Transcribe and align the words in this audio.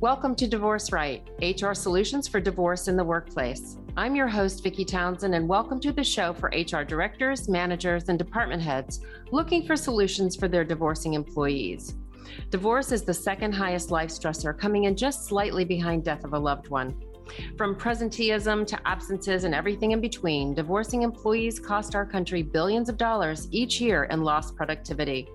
Welcome 0.00 0.36
to 0.36 0.46
Divorce 0.46 0.92
Right, 0.92 1.28
HR 1.42 1.72
solutions 1.72 2.28
for 2.28 2.38
divorce 2.38 2.86
in 2.86 2.96
the 2.96 3.02
workplace. 3.02 3.78
I'm 3.96 4.14
your 4.14 4.28
host, 4.28 4.62
Vicky 4.62 4.84
Townsend, 4.84 5.34
and 5.34 5.48
welcome 5.48 5.80
to 5.80 5.90
the 5.90 6.04
show 6.04 6.32
for 6.32 6.52
HR 6.54 6.84
directors, 6.84 7.48
managers, 7.48 8.08
and 8.08 8.16
department 8.16 8.62
heads 8.62 9.00
looking 9.32 9.66
for 9.66 9.74
solutions 9.74 10.36
for 10.36 10.46
their 10.46 10.62
divorcing 10.62 11.14
employees. 11.14 11.96
Divorce 12.50 12.92
is 12.92 13.02
the 13.02 13.12
second 13.12 13.50
highest 13.50 13.90
life 13.90 14.10
stressor, 14.10 14.56
coming 14.56 14.84
in 14.84 14.94
just 14.94 15.24
slightly 15.24 15.64
behind 15.64 16.04
death 16.04 16.22
of 16.22 16.32
a 16.32 16.38
loved 16.38 16.68
one. 16.68 16.94
From 17.56 17.74
presenteeism 17.74 18.66
to 18.66 18.88
absences 18.88 19.44
and 19.44 19.54
everything 19.54 19.92
in 19.92 20.00
between, 20.00 20.54
divorcing 20.54 21.02
employees 21.02 21.58
cost 21.58 21.94
our 21.94 22.06
country 22.06 22.42
billions 22.42 22.88
of 22.88 22.96
dollars 22.96 23.48
each 23.50 23.80
year 23.80 24.04
in 24.04 24.22
lost 24.22 24.56
productivity. 24.56 25.28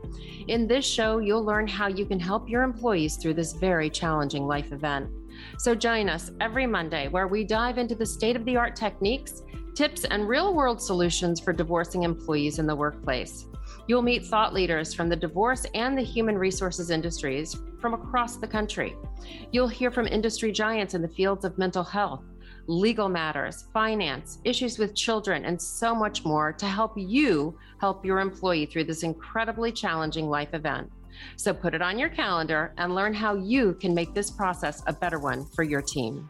In 0.47 0.67
this 0.67 0.85
show, 0.85 1.19
you'll 1.19 1.43
learn 1.43 1.67
how 1.67 1.87
you 1.87 2.05
can 2.05 2.19
help 2.19 2.49
your 2.49 2.63
employees 2.63 3.17
through 3.17 3.35
this 3.35 3.53
very 3.53 3.89
challenging 3.89 4.47
life 4.47 4.71
event. 4.71 5.09
So 5.57 5.75
join 5.75 6.09
us 6.09 6.31
every 6.41 6.67
Monday 6.67 7.07
where 7.07 7.27
we 7.27 7.43
dive 7.43 7.77
into 7.77 7.95
the 7.95 8.05
state 8.05 8.35
of 8.35 8.45
the 8.45 8.57
art 8.57 8.75
techniques, 8.75 9.41
tips, 9.75 10.05
and 10.05 10.27
real 10.27 10.53
world 10.53 10.81
solutions 10.81 11.39
for 11.39 11.53
divorcing 11.53 12.03
employees 12.03 12.59
in 12.59 12.67
the 12.67 12.75
workplace. 12.75 13.48
You'll 13.87 14.01
meet 14.01 14.25
thought 14.25 14.53
leaders 14.53 14.93
from 14.93 15.09
the 15.09 15.15
divorce 15.15 15.65
and 15.73 15.97
the 15.97 16.03
human 16.03 16.37
resources 16.37 16.89
industries 16.89 17.57
from 17.81 17.93
across 17.93 18.37
the 18.37 18.47
country. 18.47 18.95
You'll 19.51 19.67
hear 19.67 19.91
from 19.91 20.07
industry 20.07 20.53
giants 20.53 20.93
in 20.93 21.01
the 21.01 21.07
fields 21.09 21.43
of 21.43 21.57
mental 21.57 21.83
health, 21.83 22.23
legal 22.67 23.09
matters, 23.09 23.65
finance, 23.73 24.39
issues 24.45 24.79
with 24.79 24.95
children, 24.95 25.43
and 25.43 25.61
so 25.61 25.93
much 25.93 26.23
more 26.23 26.53
to 26.53 26.65
help 26.65 26.93
you 26.95 27.57
help 27.79 28.05
your 28.05 28.19
employee 28.19 28.65
through 28.65 28.85
this 28.85 29.03
incredibly 29.03 29.71
challenging 29.71 30.29
life 30.29 30.53
event. 30.53 30.89
So 31.35 31.53
put 31.53 31.73
it 31.73 31.81
on 31.81 31.99
your 31.99 32.09
calendar 32.09 32.73
and 32.77 32.95
learn 32.95 33.13
how 33.13 33.35
you 33.35 33.73
can 33.73 33.93
make 33.93 34.13
this 34.13 34.31
process 34.31 34.81
a 34.87 34.93
better 34.93 35.20
one 35.20 35.45
for 35.45 35.63
your 35.63 35.81
team. 35.81 36.29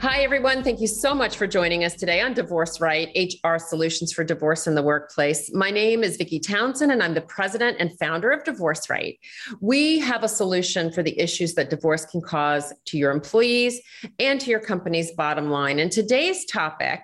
Hi, 0.00 0.22
everyone. 0.22 0.62
Thank 0.62 0.80
you 0.80 0.86
so 0.86 1.14
much 1.14 1.36
for 1.36 1.46
joining 1.46 1.84
us 1.84 1.92
today 1.92 2.22
on 2.22 2.32
Divorce 2.32 2.80
Right, 2.80 3.10
HR 3.14 3.58
Solutions 3.58 4.14
for 4.14 4.24
Divorce 4.24 4.66
in 4.66 4.74
the 4.74 4.82
Workplace. 4.82 5.52
My 5.52 5.70
name 5.70 6.02
is 6.02 6.16
Vicky 6.16 6.40
Townsend, 6.40 6.90
and 6.90 7.02
I'm 7.02 7.12
the 7.12 7.20
president 7.20 7.76
and 7.78 7.92
founder 7.98 8.30
of 8.30 8.42
Divorce 8.42 8.88
Right. 8.88 9.18
We 9.60 9.98
have 9.98 10.22
a 10.22 10.28
solution 10.28 10.90
for 10.90 11.02
the 11.02 11.20
issues 11.20 11.52
that 11.56 11.68
divorce 11.68 12.06
can 12.06 12.22
cause 12.22 12.72
to 12.86 12.96
your 12.96 13.10
employees 13.10 13.78
and 14.18 14.40
to 14.40 14.48
your 14.48 14.60
company's 14.60 15.12
bottom 15.12 15.50
line. 15.50 15.78
And 15.78 15.92
today's 15.92 16.46
topic 16.46 17.00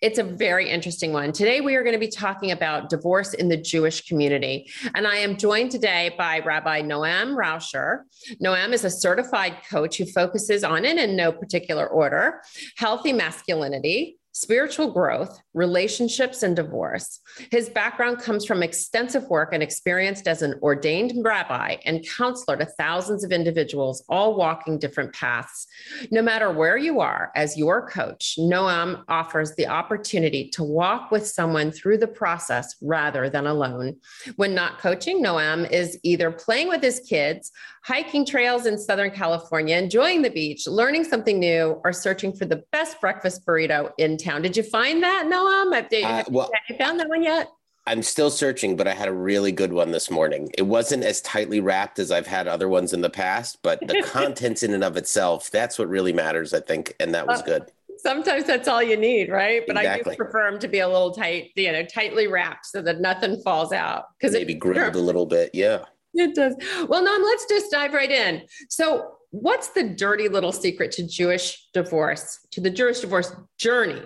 it's 0.00 0.18
a 0.18 0.24
very 0.24 0.68
interesting 0.68 1.12
one. 1.12 1.32
Today, 1.32 1.60
we 1.60 1.76
are 1.76 1.82
going 1.82 1.94
to 1.94 1.98
be 1.98 2.08
talking 2.08 2.50
about 2.50 2.88
divorce 2.88 3.34
in 3.34 3.48
the 3.48 3.56
Jewish 3.56 4.06
community. 4.06 4.70
And 4.94 5.06
I 5.06 5.16
am 5.16 5.36
joined 5.36 5.70
today 5.70 6.14
by 6.16 6.40
Rabbi 6.40 6.82
Noam 6.82 7.36
Raucher. 7.36 8.04
Noam 8.42 8.72
is 8.72 8.84
a 8.84 8.90
certified 8.90 9.56
coach 9.70 9.98
who 9.98 10.06
focuses 10.06 10.64
on, 10.64 10.84
and 10.84 10.98
in 10.98 11.16
no 11.16 11.32
particular 11.32 11.86
order, 11.86 12.40
healthy 12.76 13.12
masculinity, 13.12 14.18
spiritual 14.40 14.92
growth, 14.92 15.40
relationships, 15.52 16.44
and 16.44 16.54
divorce. 16.54 17.20
His 17.50 17.68
background 17.68 18.20
comes 18.20 18.44
from 18.44 18.62
extensive 18.62 19.28
work 19.28 19.50
and 19.52 19.64
experience 19.64 20.22
as 20.22 20.42
an 20.42 20.54
ordained 20.62 21.12
rabbi 21.24 21.76
and 21.84 22.06
counselor 22.08 22.56
to 22.56 22.64
thousands 22.64 23.24
of 23.24 23.32
individuals, 23.32 24.04
all 24.08 24.36
walking 24.36 24.78
different 24.78 25.12
paths. 25.12 25.66
No 26.12 26.22
matter 26.22 26.52
where 26.52 26.76
you 26.76 27.00
are, 27.00 27.32
as 27.34 27.58
your 27.58 27.88
coach, 27.88 28.36
Noam 28.38 29.02
offers 29.08 29.56
the 29.56 29.66
opportunity 29.66 30.48
to 30.50 30.62
walk 30.62 31.10
with 31.10 31.26
someone 31.26 31.72
through 31.72 31.98
the 31.98 32.06
process 32.06 32.76
rather 32.80 33.28
than 33.28 33.48
alone. 33.48 33.96
When 34.36 34.54
not 34.54 34.78
coaching, 34.78 35.20
Noam 35.20 35.68
is 35.68 35.98
either 36.04 36.30
playing 36.30 36.68
with 36.68 36.82
his 36.82 37.00
kids, 37.00 37.50
hiking 37.82 38.24
trails 38.24 38.66
in 38.66 38.78
Southern 38.78 39.10
California, 39.10 39.76
enjoying 39.76 40.22
the 40.22 40.30
beach, 40.30 40.68
learning 40.68 41.02
something 41.02 41.40
new, 41.40 41.80
or 41.82 41.92
searching 41.92 42.32
for 42.32 42.44
the 42.44 42.62
best 42.70 43.00
breakfast 43.00 43.44
burrito 43.44 43.90
in 43.98 44.16
town. 44.16 44.27
Did 44.36 44.56
you 44.56 44.62
find 44.62 45.02
that, 45.02 45.26
Noam? 45.26 45.74
Have, 45.74 45.88
you, 45.90 46.04
uh, 46.04 46.24
well, 46.28 46.50
have 46.52 46.62
you 46.68 46.76
found 46.76 47.00
that 47.00 47.08
one 47.08 47.22
yet? 47.22 47.48
I'm 47.88 48.02
still 48.02 48.30
searching, 48.30 48.76
but 48.76 48.86
I 48.86 48.92
had 48.92 49.08
a 49.08 49.12
really 49.12 49.50
good 49.50 49.72
one 49.72 49.92
this 49.92 50.10
morning. 50.10 50.50
It 50.58 50.62
wasn't 50.66 51.04
as 51.04 51.22
tightly 51.22 51.58
wrapped 51.60 51.98
as 51.98 52.10
I've 52.10 52.26
had 52.26 52.46
other 52.46 52.68
ones 52.68 52.92
in 52.92 53.00
the 53.00 53.08
past, 53.08 53.60
but 53.62 53.80
the 53.80 54.02
contents 54.06 54.62
in 54.62 54.74
and 54.74 54.84
of 54.84 54.98
itself, 54.98 55.50
that's 55.50 55.78
what 55.78 55.88
really 55.88 56.12
matters, 56.12 56.52
I 56.52 56.60
think. 56.60 56.94
And 57.00 57.14
that 57.14 57.26
was 57.26 57.40
good. 57.40 57.72
Sometimes 57.96 58.44
that's 58.44 58.68
all 58.68 58.82
you 58.82 58.96
need, 58.98 59.30
right? 59.30 59.62
But 59.66 59.78
exactly. 59.78 60.12
I 60.12 60.14
do 60.14 60.22
prefer 60.22 60.50
them 60.50 60.60
to 60.60 60.68
be 60.68 60.80
a 60.80 60.86
little 60.86 61.12
tight, 61.12 61.52
you 61.56 61.72
know, 61.72 61.82
tightly 61.82 62.26
wrapped 62.26 62.66
so 62.66 62.82
that 62.82 63.00
nothing 63.00 63.40
falls 63.42 63.72
out. 63.72 64.04
Because 64.20 64.34
maybe 64.34 64.52
it, 64.52 64.58
grilled 64.58 64.94
a 64.94 65.00
little 65.00 65.26
bit. 65.26 65.50
Yeah. 65.54 65.86
It 66.12 66.34
does. 66.34 66.54
Well, 66.88 67.02
Noam, 67.02 67.24
let's 67.24 67.46
just 67.46 67.70
dive 67.70 67.94
right 67.94 68.10
in. 68.10 68.42
So, 68.68 69.12
what's 69.30 69.68
the 69.68 69.84
dirty 69.84 70.28
little 70.28 70.52
secret 70.52 70.92
to 70.92 71.06
Jewish 71.06 71.68
divorce, 71.72 72.38
to 72.50 72.60
the 72.60 72.70
Jewish 72.70 73.00
divorce 73.00 73.34
journey 73.58 74.02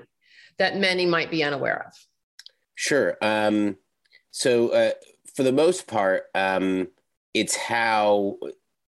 that 0.59 0.77
many 0.77 1.07
might 1.07 1.31
be 1.31 1.43
unaware 1.43 1.87
of? 1.87 2.07
Sure. 2.75 3.17
Um, 3.23 3.77
so, 4.31 4.71
uh, 4.71 4.93
for 5.35 5.43
the 5.43 5.53
most 5.53 5.87
part, 5.87 6.25
um, 6.35 6.89
it's 7.35 7.57
how 7.57 8.39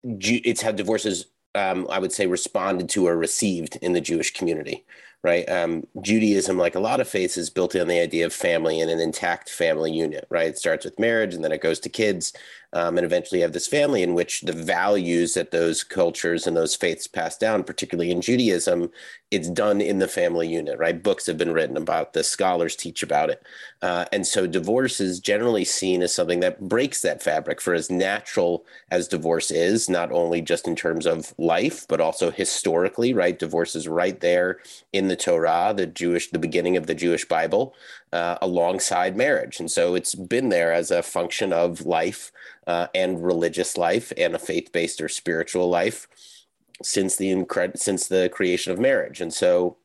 it's 0.05 0.63
how 0.63 0.73
divorces, 0.73 1.27
um, 1.55 1.87
I 1.91 1.99
would 1.99 2.13
say, 2.13 2.27
responded 2.27 2.89
to 2.91 3.07
or 3.07 3.17
received 3.17 3.77
in 3.83 3.93
the 3.93 4.01
Jewish 4.01 4.33
community 4.33 4.85
right? 5.23 5.49
Um, 5.49 5.85
Judaism, 6.01 6.59
like 6.59 6.75
a 6.75 6.81
lot 6.81 7.01
of 7.01 7.09
faiths, 7.09 7.37
is 7.37 7.51
built 7.51 7.75
on 7.75 7.89
the 7.89 8.01
idea 8.01 8.27
of 8.27 8.33
family 8.33 8.81
and 8.81 8.91
an 8.91 9.01
intact 9.01 9.51
family 9.51 9.93
unit, 9.93 10.27
right? 10.31 10.49
It 10.49 10.59
starts 10.59 10.85
with 10.85 10.99
marriage 10.99 11.35
and 11.35 11.43
then 11.43 11.53
it 11.53 11.61
goes 11.61 11.81
to 11.81 11.89
kids. 11.89 12.33
Um, 12.75 12.99
and 12.99 13.05
eventually 13.05 13.39
you 13.39 13.45
have 13.45 13.55
this 13.55 13.67
family 13.67 14.03
in 14.03 14.13
which 14.13 14.43
the 14.43 14.53
values 14.53 15.33
that 15.35 15.53
those 15.53 15.83
cultures 15.83 16.47
and 16.47 16.55
those 16.55 16.77
faiths 16.77 17.07
pass 17.07 17.39
down, 17.39 17.65
particularly 17.65 18.11
in 18.11 18.21
Judaism, 18.21 18.91
it's 19.31 19.49
done 19.49 19.81
in 19.81 19.99
the 19.99 20.09
family 20.09 20.49
unit, 20.49 20.79
right? 20.79 21.03
Books 21.03 21.27
have 21.27 21.39
been 21.39 21.53
written 21.53 21.79
about 21.79 22.13
this, 22.13 22.29
scholars 22.29 22.77
teach 22.77 23.03
about 23.03 23.31
it. 23.31 23.43
Uh, 23.81 24.05
and 24.13 24.27
so 24.27 24.47
divorce 24.47 25.01
is 25.01 25.19
generally 25.19 25.65
seen 25.65 26.03
as 26.03 26.15
something 26.15 26.41
that 26.41 26.61
breaks 26.69 27.01
that 27.03 27.23
fabric 27.23 27.61
for 27.61 27.73
as 27.73 27.91
natural 27.91 28.67
as 28.91 29.09
divorce 29.09 29.51
is, 29.51 29.89
not 29.89 30.13
only 30.13 30.43
just 30.43 30.69
in 30.69 30.77
terms 30.77 31.07
of 31.07 31.35
life, 31.39 31.87
but 31.89 32.03
also 32.03 32.31
historically, 32.31 33.15
right? 33.15 33.39
Divorce 33.39 33.77
is 33.77 33.89
right 33.89 34.21
there 34.21 34.59
in 34.93 35.08
the 35.09 35.17
Torah, 35.17 35.75
the 35.77 35.87
Jewish, 35.87 36.31
the 36.31 36.39
beginning 36.39 36.77
of 36.77 36.87
the 36.87 36.95
Jewish 36.95 37.27
Bible, 37.27 37.75
uh, 38.13 38.39
alongside 38.41 39.17
marriage. 39.17 39.61
And 39.61 39.71
so 39.71 39.95
it's 39.95 40.15
been 40.15 40.49
there 40.49 40.73
as 40.73 40.91
a 40.91 41.03
function 41.03 41.53
of 41.53 41.87
life 41.87 42.33
uh, 42.67 42.89
and 42.95 43.25
religious 43.25 43.77
life 43.77 44.13
and 44.17 44.35
a 44.35 44.39
faith 44.39 44.73
based 44.73 45.01
or 45.01 45.09
spiritual 45.09 45.69
life 45.69 46.07
since 46.83 47.17
the 47.17 47.31
incred- 47.31 47.79
since 47.79 48.09
the 48.09 48.29
creation 48.33 48.73
of 48.73 48.79
marriage. 48.79 49.21
And 49.21 49.33
so 49.33 49.79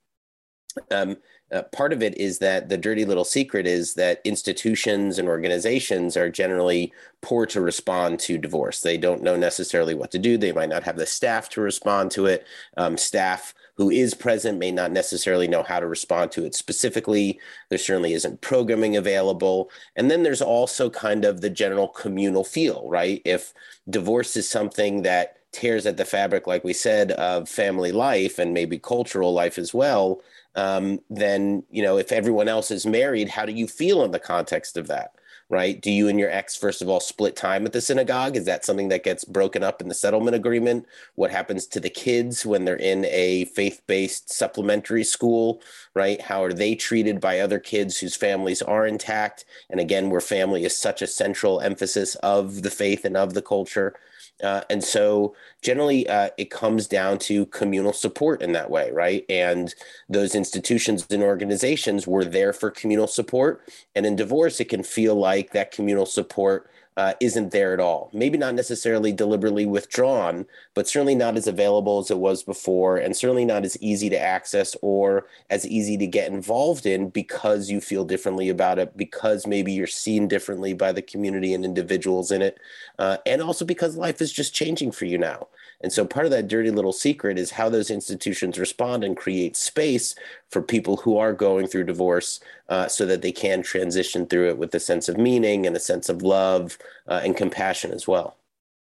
um, 0.91 1.17
uh, 1.53 1.61
part 1.63 1.93
of 1.93 2.01
it 2.01 2.17
is 2.17 2.39
that 2.39 2.67
the 2.67 2.77
dirty 2.77 3.05
little 3.05 3.23
secret 3.23 3.67
is 3.67 3.93
that 3.93 4.21
institutions 4.23 5.19
and 5.19 5.27
organizations 5.27 6.17
are 6.17 6.29
generally 6.29 6.91
poor 7.21 7.45
to 7.45 7.61
respond 7.61 8.19
to 8.19 8.37
divorce. 8.37 8.81
They 8.81 8.97
don't 8.97 9.21
know 9.21 9.35
necessarily 9.35 9.93
what 9.93 10.11
to 10.11 10.19
do. 10.19 10.37
They 10.37 10.51
might 10.51 10.69
not 10.69 10.83
have 10.83 10.97
the 10.97 11.05
staff 11.05 11.49
to 11.49 11.61
respond 11.61 12.11
to 12.11 12.25
it. 12.25 12.45
Um, 12.75 12.97
staff 12.97 13.53
who 13.75 13.89
is 13.89 14.13
present 14.13 14.59
may 14.59 14.71
not 14.71 14.91
necessarily 14.91 15.47
know 15.47 15.63
how 15.63 15.79
to 15.79 15.87
respond 15.87 16.31
to 16.31 16.45
it 16.45 16.55
specifically. 16.55 17.39
There 17.69 17.77
certainly 17.77 18.13
isn't 18.13 18.41
programming 18.41 18.97
available. 18.97 19.71
And 19.95 20.11
then 20.11 20.23
there's 20.23 20.41
also 20.41 20.89
kind 20.89 21.25
of 21.25 21.41
the 21.41 21.49
general 21.49 21.87
communal 21.87 22.43
feel, 22.43 22.87
right? 22.87 23.21
If 23.25 23.53
divorce 23.89 24.35
is 24.35 24.49
something 24.49 25.03
that 25.03 25.37
tears 25.51 25.85
at 25.85 25.97
the 25.97 26.05
fabric, 26.05 26.45
like 26.45 26.63
we 26.63 26.73
said, 26.73 27.11
of 27.11 27.47
family 27.47 27.91
life 27.91 28.39
and 28.39 28.53
maybe 28.53 28.77
cultural 28.77 29.33
life 29.33 29.57
as 29.57 29.73
well, 29.73 30.21
um, 30.55 30.99
then 31.09 31.63
you 31.71 31.81
know 31.81 31.97
if 31.97 32.11
everyone 32.11 32.47
else 32.47 32.71
is 32.71 32.85
married, 32.85 33.29
how 33.29 33.45
do 33.45 33.53
you 33.53 33.67
feel 33.67 34.03
in 34.03 34.11
the 34.11 34.19
context 34.19 34.77
of 34.77 34.87
that? 34.87 35.15
Right? 35.49 35.79
Do 35.79 35.91
you 35.91 36.07
and 36.07 36.17
your 36.17 36.31
ex, 36.31 36.55
first 36.55 36.81
of 36.81 36.89
all, 36.89 36.99
split 36.99 37.35
time 37.35 37.65
at 37.65 37.73
the 37.73 37.81
synagogue? 37.81 38.35
Is 38.35 38.45
that 38.45 38.65
something 38.65 38.87
that 38.87 39.03
gets 39.03 39.23
broken 39.23 39.61
up 39.61 39.81
in 39.81 39.87
the 39.87 39.93
settlement 39.93 40.35
agreement? 40.35 40.87
What 41.15 41.29
happens 41.31 41.67
to 41.67 41.79
the 41.79 41.91
kids 41.91 42.43
when 42.45 42.65
they're 42.65 42.75
in 42.75 43.05
a 43.05 43.45
faith 43.45 43.81
based 43.85 44.31
supplementary 44.31 45.03
school? 45.03 45.61
Right? 45.93 46.19
How 46.21 46.43
are 46.43 46.53
they 46.53 46.73
treated 46.73 47.19
by 47.19 47.39
other 47.39 47.59
kids 47.59 47.99
whose 47.99 48.15
families 48.15 48.61
are 48.61 48.87
intact? 48.87 49.45
And 49.69 49.79
again, 49.79 50.09
where 50.09 50.21
family 50.21 50.63
is 50.63 50.75
such 50.75 51.01
a 51.01 51.07
central 51.07 51.59
emphasis 51.61 52.15
of 52.15 52.63
the 52.63 52.71
faith 52.71 53.05
and 53.05 53.17
of 53.17 53.33
the 53.33 53.41
culture. 53.41 53.93
Uh, 54.41 54.61
and 54.69 54.83
so 54.83 55.35
generally 55.61 56.07
uh, 56.07 56.29
it 56.37 56.49
comes 56.49 56.87
down 56.87 57.17
to 57.17 57.45
communal 57.47 57.93
support 57.93 58.41
in 58.41 58.51
that 58.53 58.69
way, 58.69 58.91
right? 58.91 59.25
And 59.29 59.73
those 60.09 60.35
institutions 60.35 61.05
and 61.09 61.23
organizations 61.23 62.07
were 62.07 62.25
there 62.25 62.53
for 62.53 62.71
communal 62.71 63.07
support. 63.07 63.69
And 63.95 64.05
in 64.05 64.15
divorce, 64.15 64.59
it 64.59 64.69
can 64.69 64.83
feel 64.83 65.15
like 65.15 65.51
that 65.51 65.71
communal 65.71 66.05
support 66.05 66.69
uh, 66.97 67.13
isn't 67.19 67.51
there 67.51 67.73
at 67.73 67.79
all. 67.79 68.09
Maybe 68.13 68.37
not 68.37 68.55
necessarily 68.55 69.11
deliberately 69.11 69.65
withdrawn, 69.65 70.45
but 70.73 70.87
certainly 70.87 71.15
not 71.15 71.37
as 71.37 71.47
available 71.47 71.99
as 71.99 72.11
it 72.11 72.19
was 72.19 72.43
before, 72.43 72.97
and 72.97 73.15
certainly 73.15 73.45
not 73.45 73.65
as 73.65 73.77
easy 73.81 74.09
to 74.09 74.19
access 74.19 74.75
or 74.81 75.27
as 75.49 75.67
easy 75.67 75.97
to 75.97 76.07
get 76.07 76.31
involved 76.31 76.85
in 76.85 77.09
because 77.09 77.69
you 77.69 77.81
feel 77.81 78.05
differently 78.05 78.49
about 78.49 78.79
it, 78.79 78.95
because 78.95 79.47
maybe 79.47 79.71
you're 79.71 79.87
seen 79.87 80.27
differently 80.27 80.73
by 80.73 80.91
the 80.91 81.01
community 81.01 81.53
and 81.53 81.65
individuals 81.65 82.31
in 82.31 82.41
it, 82.41 82.59
uh, 82.99 83.17
and 83.25 83.41
also 83.41 83.65
because 83.65 83.97
life 83.97 84.21
is 84.21 84.31
just 84.31 84.53
changing 84.53 84.91
for 84.91 85.05
you 85.05 85.17
now. 85.17 85.47
And 85.81 85.91
so 85.91 86.05
part 86.05 86.25
of 86.25 86.31
that 86.31 86.47
dirty 86.47 86.71
little 86.71 86.93
secret 86.93 87.37
is 87.37 87.51
how 87.51 87.67
those 87.67 87.91
institutions 87.91 88.57
respond 88.57 89.03
and 89.03 89.17
create 89.17 89.57
space 89.57 90.15
for 90.49 90.61
people 90.61 90.97
who 90.97 91.17
are 91.17 91.33
going 91.33 91.67
through 91.67 91.83
divorce 91.83 92.39
uh, 92.73 92.87
so 92.87 93.05
that 93.05 93.21
they 93.21 93.31
can 93.31 93.61
transition 93.61 94.25
through 94.25 94.49
it 94.49 94.57
with 94.57 94.73
a 94.73 94.79
sense 94.79 95.07
of 95.07 95.15
meaning 95.15 95.67
and 95.67 95.75
a 95.75 95.79
sense 95.79 96.09
of 96.09 96.23
love 96.23 96.79
uh, 97.07 97.21
and 97.23 97.37
compassion 97.37 97.91
as 97.91 98.07
well. 98.07 98.35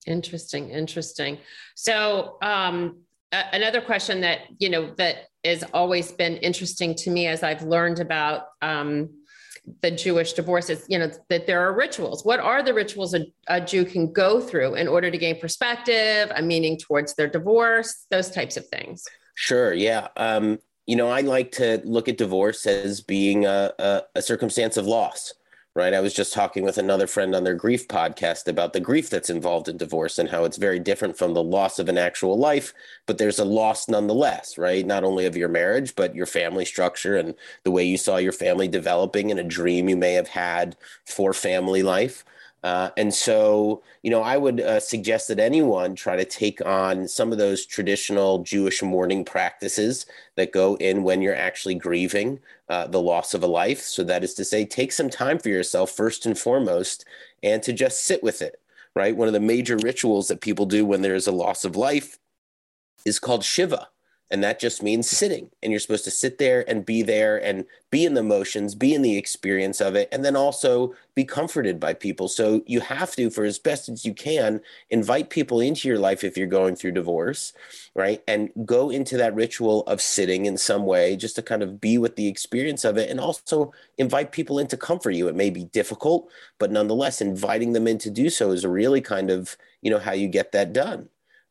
Interesting, 0.06 0.70
interesting. 0.72 1.38
So, 1.76 2.38
um, 2.42 2.98
another 3.32 3.80
question 3.80 4.20
that 4.22 4.40
you 4.60 4.70
know 4.70 4.94
that 4.98 5.30
has 5.46 5.64
always 5.74 6.12
been 6.12 6.36
interesting 6.38 6.96
to 6.96 7.10
me 7.10 7.28
as 7.28 7.44
I've 7.44 7.64
learned 7.64 8.02
about 8.02 8.48
um, 8.62 9.10
the 9.82 9.92
Jewish 9.92 10.34
divorce 10.34 10.70
is, 10.70 10.86
you 10.90 11.00
know, 11.00 11.10
that 11.30 11.48
there 11.48 11.62
are 11.62 11.74
rituals. 11.74 12.26
What 12.26 12.42
are 12.42 12.62
the 12.64 12.74
rituals 12.74 13.14
a, 13.14 13.26
a, 13.48 13.62
Jew 13.62 13.86
can 13.86 14.12
go 14.12 14.42
through 14.42 14.76
in 14.76 14.90
order 14.90 15.10
to 15.12 15.18
gain 15.18 15.40
perspective, 15.40 16.30
a 16.36 16.42
meaning 16.42 16.78
towards 16.78 17.16
their 17.16 17.28
divorce, 17.28 18.06
those 18.12 18.32
types 18.32 18.58
of 18.58 18.66
things? 18.68 19.06
Sure. 19.36 19.74
Yeah. 19.74 20.08
Um, 20.18 20.60
you 20.88 20.96
know, 20.96 21.10
I 21.10 21.22
like 21.22 21.52
to 21.54 21.82
look 21.86 22.10
at 22.10 22.18
divorce 22.18 22.66
as 22.66 23.02
being 23.02 23.46
a, 23.46 23.74
a, 23.78 24.02
a 24.16 24.22
circumstance 24.22 24.78
of 24.78 24.88
loss 24.88 25.34
right? 25.78 25.94
I 25.94 26.00
was 26.00 26.16
just 26.16 26.34
talking 26.34 26.64
with 26.64 26.80
another 26.80 27.06
friend 27.06 27.36
on 27.36 27.44
their 27.44 27.54
grief 27.54 27.88
podcast 27.88 28.48
about 28.48 28.74
the 28.74 28.80
grief 28.80 29.12
that's 29.12 29.30
involved 29.30 29.70
in 29.70 29.78
divorce 29.78 30.18
and 30.18 30.28
how 30.28 30.44
it's 30.44 30.58
very 30.58 30.80
different 30.80 31.16
from 31.16 31.36
the 31.36 31.44
loss 31.44 31.78
of 31.78 31.88
an 31.88 32.00
actual 32.00 32.36
life, 32.36 32.74
but 33.06 33.20
there's 33.20 33.38
a 33.38 33.46
loss 33.46 33.88
nonetheless, 33.88 34.58
right? 34.58 34.84
Not 34.88 35.04
only 35.04 35.28
of 35.28 35.38
your 35.38 35.50
marriage, 35.50 35.96
but 35.96 36.16
your 36.16 36.26
family 36.26 36.66
structure 36.66 37.16
and 37.16 37.36
the 37.64 37.70
way 37.70 37.84
you 37.84 37.96
saw 37.96 38.18
your 38.18 38.32
family 38.32 38.68
developing 38.68 39.30
and 39.30 39.40
a 39.40 39.44
dream 39.44 39.88
you 39.88 39.96
may 39.96 40.14
have 40.14 40.30
had 40.30 40.76
for 41.06 41.32
family 41.32 41.84
life. 41.84 42.26
Uh, 42.68 42.92
and 42.98 43.14
so, 43.14 43.82
you 44.04 44.12
know, 44.12 44.22
I 44.22 44.36
would 44.36 44.60
uh, 44.60 44.82
suggest 44.82 45.30
that 45.30 45.40
anyone 45.40 45.96
try 45.96 46.18
to 46.18 46.26
take 46.26 46.60
on 46.66 47.08
some 47.08 47.32
of 47.32 47.38
those 47.38 47.66
traditional 47.66 48.40
Jewish 48.40 48.84
mourning 48.84 49.24
practices 49.24 50.06
that 50.36 50.52
go 50.52 50.76
in 50.76 51.04
when 51.04 51.22
you're 51.22 51.34
actually 51.34 51.76
grieving 51.76 52.42
uh, 52.68 52.86
the 52.88 53.00
loss 53.00 53.34
of 53.34 53.42
a 53.42 53.48
life. 53.48 53.80
So, 53.84 54.04
that 54.04 54.22
is 54.22 54.34
to 54.34 54.44
say, 54.44 54.66
take 54.66 54.92
some 54.92 55.10
time 55.10 55.40
for 55.40 55.48
yourself 55.48 55.92
first 55.92 56.26
and 56.26 56.38
foremost 56.38 57.06
and 57.42 57.64
to 57.64 57.72
just 57.72 58.04
sit 58.04 58.22
with 58.22 58.42
it, 58.42 58.60
right? 58.98 59.16
One 59.16 59.30
of 59.30 59.34
the 59.34 59.40
major 59.40 59.78
rituals 59.78 60.28
that 60.28 60.42
people 60.42 60.66
do 60.66 60.86
when 60.86 61.02
there's 61.02 61.28
a 61.28 61.32
loss 61.32 61.64
of 61.64 61.78
life 61.78 62.20
is 63.06 63.18
called 63.18 63.46
Shiva 63.46 63.88
and 64.30 64.44
that 64.44 64.60
just 64.60 64.84
means 64.84 65.10
sitting. 65.10 65.50
And 65.64 65.72
you're 65.72 65.80
supposed 65.80 66.04
to 66.04 66.12
sit 66.12 66.38
there 66.38 66.70
and 66.70 66.86
be 66.86 67.02
there 67.02 67.38
and 67.38 67.66
be 67.90 68.06
in 68.06 68.14
the 68.14 68.20
emotions, 68.20 68.76
be 68.76 68.94
in 68.94 69.02
the 69.02 69.18
experience 69.18 69.80
of 69.80 69.96
it, 69.96 70.10
and 70.12 70.26
then 70.26 70.36
also 70.36 70.94
be 71.16 71.24
comforted 71.24 71.80
by 71.80 71.94
people. 71.94 72.28
So 72.28 72.62
you 72.66 72.82
have 72.82 73.16
to, 73.16 73.30
for 73.30 73.46
as 73.46 73.58
best 73.58 73.88
as 73.88 74.06
you 74.06 74.14
can, 74.14 74.60
invite 74.90 75.30
people 75.30 75.62
into 75.62 75.88
your 75.88 75.98
life 75.98 76.24
if 76.24 76.38
you're 76.38 76.48
going 76.48 76.76
through 76.76 76.92
divorce, 76.92 77.54
right? 77.96 78.22
And 78.28 78.50
go 78.66 78.90
into 78.90 79.16
that 79.18 79.36
ritual 79.36 79.84
of 79.84 80.02
sitting 80.02 80.46
in 80.46 80.58
some 80.58 80.86
way 80.86 81.16
just 81.16 81.36
to 81.38 81.42
kind 81.42 81.64
of 81.64 81.80
be 81.80 81.98
with 81.98 82.18
the 82.18 82.28
experience 82.28 82.84
of 82.84 82.98
it 82.98 83.10
and 83.10 83.20
also 83.20 83.72
invite 83.98 84.34
people 84.34 84.60
in 84.60 84.68
to 84.68 84.78
comfort 84.78 85.12
you. 85.12 85.30
It 85.30 85.36
may 85.36 85.50
be 85.50 85.64
difficult, 85.64 86.30
but 86.60 86.72
nonetheless, 86.72 87.22
inviting 87.22 87.72
them 87.72 87.88
in 87.88 87.98
to 88.00 88.10
do 88.10 88.30
so 88.30 88.52
is 88.52 88.66
really 88.66 89.02
kind 89.02 89.30
of, 89.30 89.56
you 89.82 89.90
know, 89.90 90.00
how 90.00 90.12
you 90.12 90.28
get 90.28 90.52
that 90.52 90.74
done. 90.74 91.08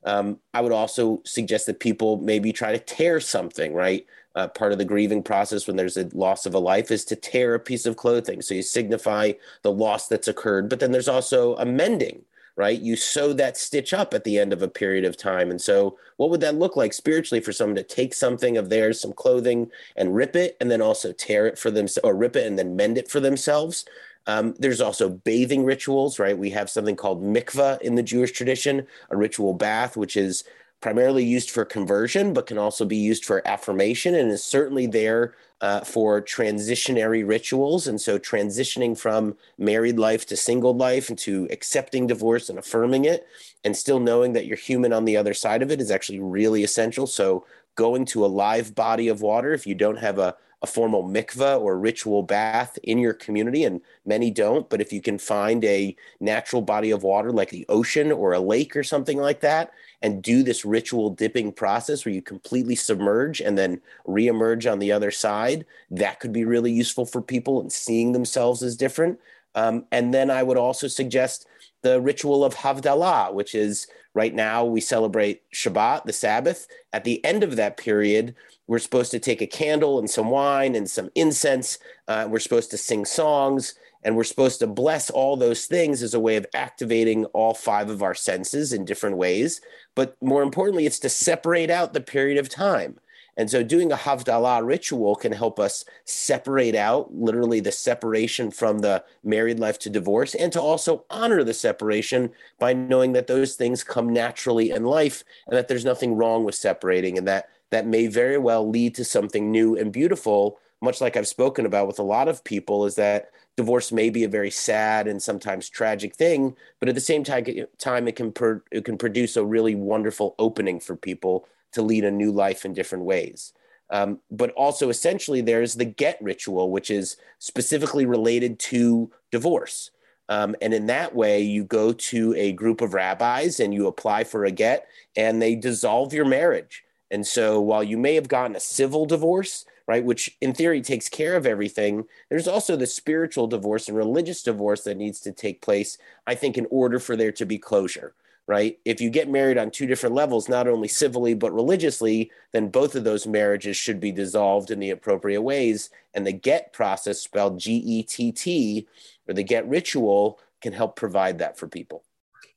Um, 0.07 0.39
I 0.55 0.61
would 0.61 0.73
also 0.73 1.21
suggest 1.25 1.67
that 1.67 1.81
people 1.81 2.19
maybe 2.19 2.53
try 2.53 2.73
to 2.73 2.79
tear 2.79 3.21
something, 3.21 3.75
right? 3.75 4.07
Uh, 4.37 4.49
part 4.49 4.73
of 4.73 4.79
the 4.79 4.85
grieving 4.85 5.23
process 5.23 5.67
when 5.67 5.77
there's 5.77 5.97
a 5.97 6.09
loss 6.13 6.47
of 6.47 6.55
a 6.55 6.59
life 6.59 6.91
is 6.91 7.05
to 7.07 7.17
tear 7.17 7.55
a 7.55 7.61
piece 7.61 7.87
of 7.87 7.97
clothing. 7.97 8.43
So 8.43 8.55
you 8.55 8.63
signify 8.63 9.33
the 9.63 9.73
loss 9.73 10.09
that's 10.09 10.29
occurred, 10.29 10.69
but 10.69 10.79
then 10.79 10.93
there's 10.93 11.09
also 11.09 11.57
a 11.57 11.65
mending, 11.65 12.23
right? 12.55 12.81
You 12.81 12.97
sew 12.97 13.33
that 13.33 13.57
stitch 13.57 13.93
up 13.95 14.15
at 14.15 14.25
the 14.25 14.39
end 14.39 14.53
of 14.53 14.63
a 14.63 14.69
period 14.69 15.05
of 15.05 15.17
time. 15.17 15.51
And 15.51 15.61
so, 15.61 15.99
what 16.19 16.31
would 16.31 16.41
that 16.43 16.55
look 16.55 16.77
like 16.77 16.93
spiritually 16.93 17.41
for 17.41 17.53
someone 17.53 17.77
to 17.77 17.83
take 17.83 18.15
something 18.15 18.57
of 18.57 18.69
theirs, 18.69 19.01
some 19.01 19.13
clothing, 19.13 19.71
and 19.97 20.15
rip 20.15 20.37
it, 20.37 20.57
and 20.61 20.71
then 20.71 20.83
also 20.83 21.13
tear 21.13 21.47
it 21.47 21.59
for 21.59 21.71
themselves, 21.71 22.05
or 22.05 22.15
rip 22.15 22.37
it 22.37 22.47
and 22.47 22.59
then 22.59 22.77
mend 22.77 22.99
it 22.99 23.11
for 23.11 23.21
themselves? 23.21 23.85
Um, 24.27 24.55
there's 24.59 24.81
also 24.81 25.09
bathing 25.09 25.65
rituals, 25.65 26.19
right? 26.19 26.37
We 26.37 26.51
have 26.51 26.69
something 26.69 26.97
called 26.97 27.23
mikvah 27.23 27.81
in 27.81 27.95
the 27.95 28.03
Jewish 28.03 28.33
tradition, 28.33 28.87
a 29.11 29.17
ritual 29.17 29.55
bath, 29.55 29.97
which 29.97 30.17
is 30.17 30.45
primarily 30.81 31.25
used 31.25 31.51
for 31.51 31.65
conversion, 31.65 32.33
but 32.33 32.47
can 32.47 32.59
also 32.59 32.85
be 32.85 32.97
used 32.97 33.25
for 33.25 33.47
affirmation 33.47 34.15
and 34.15 34.31
is 34.31 34.45
certainly 34.45 34.87
there 34.87 35.35
uh, 35.61 35.81
for 35.81 36.21
transitionary 36.21 37.27
rituals. 37.27 37.87
And 37.87 38.01
so, 38.01 38.19
transitioning 38.19 38.99
from 38.99 39.37
married 39.59 39.99
life 39.99 40.27
to 40.27 40.37
single 40.37 40.75
life 40.75 41.09
and 41.09 41.19
to 41.21 41.49
accepting 41.51 42.07
divorce 42.07 42.51
and 42.51 42.59
affirming 42.59 43.07
it, 43.07 43.27
and 43.65 43.77
still 43.77 44.01
knowing 44.01 44.35
that 44.35 44.47
you're 44.47 44.57
human 44.57 44.93
on 44.93 45.07
the 45.07 45.17
other 45.17 45.35
side 45.35 45.63
of 45.63 45.71
it 45.71 45.81
is 45.81 45.91
actually 45.91 46.21
really 46.21 46.63
essential. 46.63 47.07
So, 47.07 47.47
going 47.75 48.05
to 48.07 48.25
a 48.25 48.27
live 48.27 48.75
body 48.75 49.09
of 49.09 49.23
water, 49.23 49.55
if 49.55 49.67
you 49.67 49.75
don't 49.75 49.99
have 49.99 50.19
a 50.19 50.37
a 50.63 50.67
formal 50.67 51.05
mikvah 51.05 51.61
or 51.61 51.79
ritual 51.79 52.23
bath 52.23 52.79
in 52.83 52.99
your 52.99 53.13
community, 53.13 53.65
and 53.65 53.81
many 54.05 54.31
don't. 54.31 54.69
But 54.71 54.81
if 54.81 54.93
you 54.93 55.03
can 55.03 55.19
find 55.19 55.65
a 55.65 55.95
natural 56.19 56.63
body 56.63 56.91
of 56.91 57.03
water 57.03 57.31
like 57.31 57.51
the 57.51 57.67
ocean 57.69 58.11
or 58.11 58.33
a 58.33 58.41
lake 58.41 58.75
or 58.75 58.83
something 58.83 59.19
like 59.19 59.41
that, 59.41 59.73
and 60.03 60.23
do 60.23 60.43
this 60.43 60.65
ritual 60.65 61.11
dipping 61.11 61.53
process 61.53 62.05
where 62.05 62.15
you 62.15 62.23
completely 62.23 62.75
submerge 62.75 63.41
and 63.41 63.57
then 63.57 63.81
reemerge 64.07 64.71
on 64.71 64.79
the 64.79 64.93
other 64.93 65.11
side, 65.11 65.65
that 65.91 66.21
could 66.21 66.33
be 66.33 66.45
really 66.45 66.73
useful 66.73 67.07
for 67.07 67.21
people 67.21 67.61
and 67.61 67.73
seeing 67.73 68.13
themselves 68.13 68.63
as 68.63 68.77
different. 68.77 69.19
Um, 69.55 69.87
and 69.91 70.13
then 70.13 70.31
I 70.31 70.43
would 70.43 70.59
also 70.59 70.87
suggest 70.87 71.47
the 71.83 72.01
ritual 72.01 72.45
of 72.45 72.55
Havdalah, 72.55 73.33
which 73.33 73.55
is 73.55 73.87
right 74.15 74.35
now 74.35 74.65
we 74.65 74.81
celebrate 74.81 75.43
Shabbat, 75.53 76.05
the 76.05 76.13
Sabbath. 76.13 76.67
At 76.93 77.05
the 77.05 77.25
end 77.25 77.43
of 77.43 77.57
that 77.57 77.77
period, 77.77 78.35
we're 78.67 78.79
supposed 78.79 79.11
to 79.13 79.19
take 79.19 79.41
a 79.41 79.47
candle 79.47 79.99
and 79.99 80.11
some 80.11 80.31
wine 80.31 80.75
and 80.75 80.89
some 80.89 81.11
incense. 81.15 81.79
Uh, 82.09 82.27
we're 82.29 82.39
supposed 82.39 82.71
to 82.73 82.79
sing 82.79 83.05
songs 83.05 83.75
and 84.03 84.17
we're 84.17 84.25
supposed 84.25 84.61
to 84.61 84.67
bless 84.67 85.11
all 85.11 85.37
those 85.37 85.67
things 85.67 86.03
as 86.03 86.15
a 86.15 86.21
way 86.21 86.37
of 86.37 86.47
activating 86.55 87.25
all 87.27 87.55
five 87.55 87.91
of 87.91 88.03
our 88.03 88.15
senses 88.15 88.73
in 88.73 88.85
different 88.85 89.17
ways. 89.17 89.61
But 89.95 90.17
more 90.23 90.43
importantly, 90.43 90.87
it's 90.87 91.01
to 91.01 91.09
separate 91.09 91.71
out 91.71 91.93
the 91.93 92.01
period 92.01 92.39
of 92.39 92.49
time. 92.49 93.01
And 93.37 93.51
so 93.51 93.63
doing 93.63 93.93
a 93.93 93.97
Havdalah 93.97 94.65
ritual 94.67 95.15
can 95.15 95.33
help 95.33 95.61
us 95.61 95.85
separate 96.05 96.75
out 96.75 97.15
literally 97.15 97.61
the 97.61 97.73
separation 97.73 98.51
from 98.51 98.79
the 98.79 99.05
married 99.25 99.59
life 99.59 99.79
to 99.81 99.91
divorce 99.91 100.35
and 100.35 100.53
to 100.53 100.61
also 100.61 101.05
honor 101.11 101.45
the 101.45 101.53
separation 101.53 102.31
by 102.59 102.73
knowing 102.73 103.13
that 103.13 103.27
those 103.27 103.55
things 103.55 103.85
come 103.85 104.11
naturally 104.13 104.71
in 104.71 104.85
life 104.85 105.23
and 105.47 105.57
that 105.57 105.69
there's 105.69 105.85
nothing 105.85 106.17
wrong 106.17 106.45
with 106.45 106.55
separating 106.55 107.19
and 107.19 107.29
that 107.29 107.51
that 107.71 107.87
may 107.87 108.07
very 108.07 108.39
well 108.39 108.69
lead 108.69 108.95
to 108.95 109.05
something 109.05 109.51
new 109.51 109.77
and 109.77 109.93
beautiful 109.93 110.59
much 110.83 111.01
like 111.01 111.17
I've 111.17 111.29
spoken 111.29 111.67
about 111.67 111.87
with 111.87 111.99
a 111.99 112.05
lot 112.05 112.29
of 112.29 112.45
people, 112.45 112.87
is 112.87 112.97
that 112.97 113.31
divorce 113.57 113.91
may 113.93 114.11
be 114.11 114.25
a 114.25 114.29
very 114.29 114.51
sad 114.51 115.09
and 115.09 115.23
sometimes 115.23 115.69
tragic 115.69 116.15
thing, 116.15 116.55
but 116.79 116.89
at 116.89 116.95
the 116.95 117.01
same 117.01 117.25
time, 117.25 117.45
time 117.79 118.09
it 118.09 118.17
can 118.17 118.33
per, 118.33 118.63
it 118.71 118.85
can 118.85 118.99
produce 118.99 119.37
a 119.37 119.45
really 119.45 119.75
wonderful 119.75 120.35
opening 120.39 120.79
for 120.79 120.95
people 120.95 121.47
to 121.73 121.83
lead 121.83 122.05
a 122.05 122.11
new 122.11 122.31
life 122.31 122.65
in 122.65 122.75
different 122.75 123.05
ways. 123.05 123.53
Um, 123.89 124.21
but 124.31 124.51
also, 124.53 124.89
essentially, 124.89 125.41
there's 125.41 125.75
the 125.75 125.85
get 125.85 126.19
ritual, 126.21 126.71
which 126.71 126.91
is 126.91 127.17
specifically 127.39 128.05
related 128.05 128.59
to 128.59 129.11
divorce. 129.31 129.91
Um, 130.29 130.57
and 130.61 130.75
in 130.75 130.87
that 130.87 131.15
way, 131.15 131.41
you 131.41 131.63
go 131.63 131.93
to 131.93 132.35
a 132.35 132.51
group 132.53 132.81
of 132.81 132.95
rabbis 132.95 133.61
and 133.61 133.73
you 133.73 133.87
apply 133.87 134.25
for 134.25 134.45
a 134.45 134.51
get, 134.51 134.89
and 135.17 135.41
they 135.41 135.55
dissolve 135.55 136.13
your 136.13 136.25
marriage. 136.25 136.83
And 137.11 137.27
so 137.27 137.61
while 137.61 137.85
you 137.85 137.97
may 137.97 138.15
have 138.15 138.29
gotten 138.29 138.57
a 138.57 138.61
civil 138.61 139.07
divorce, 139.07 139.65
right, 139.87 140.05
which 140.05 140.37
in 140.41 140.53
theory 140.53 140.81
takes 140.81 141.09
care 141.09 141.37
of 141.37 141.47
everything, 141.47 142.07
there's 142.29 142.49
also 142.49 142.75
the 142.75 142.87
spiritual 142.87 143.47
divorce 143.47 143.89
and 143.89 143.97
religious 143.97 144.43
divorce 144.43 144.83
that 144.83 144.97
needs 144.97 145.21
to 145.21 145.33
take 145.33 145.63
place, 145.63 145.99
I 146.27 146.35
think, 146.35 146.59
in 146.59 146.67
order 146.71 146.99
for 146.99 147.15
there 147.15 147.31
to 147.33 147.47
be 147.47 147.59
closure, 147.59 148.13
right? 148.49 148.79
If 148.85 149.01
you 149.01 149.11
get 149.11 149.31
married 149.31 149.59
on 149.59 149.71
two 149.71 149.87
different 149.87 150.17
levels, 150.17 150.49
not 150.49 150.67
only 150.67 150.89
civilly 150.89 151.35
but 151.35 151.55
religiously, 151.55 152.33
then 152.53 152.69
both 152.69 152.97
of 152.97 153.05
those 153.05 153.29
marriages 153.29 153.77
should 153.77 154.01
be 154.01 154.11
dissolved 154.11 154.73
in 154.73 154.81
the 154.81 154.91
appropriate 154.91 155.43
ways. 155.43 155.91
And 156.15 156.27
the 156.27 156.33
get 156.33 156.73
process, 156.73 157.21
spelled 157.21 157.61
G 157.61 157.75
E 157.77 158.03
T 158.03 158.33
T, 158.33 158.89
or 159.29 159.35
the 159.35 159.45
get 159.45 159.69
ritual, 159.69 160.41
can 160.61 160.73
help 160.73 160.97
provide 160.97 161.39
that 161.39 161.57
for 161.57 161.69
people 161.69 162.03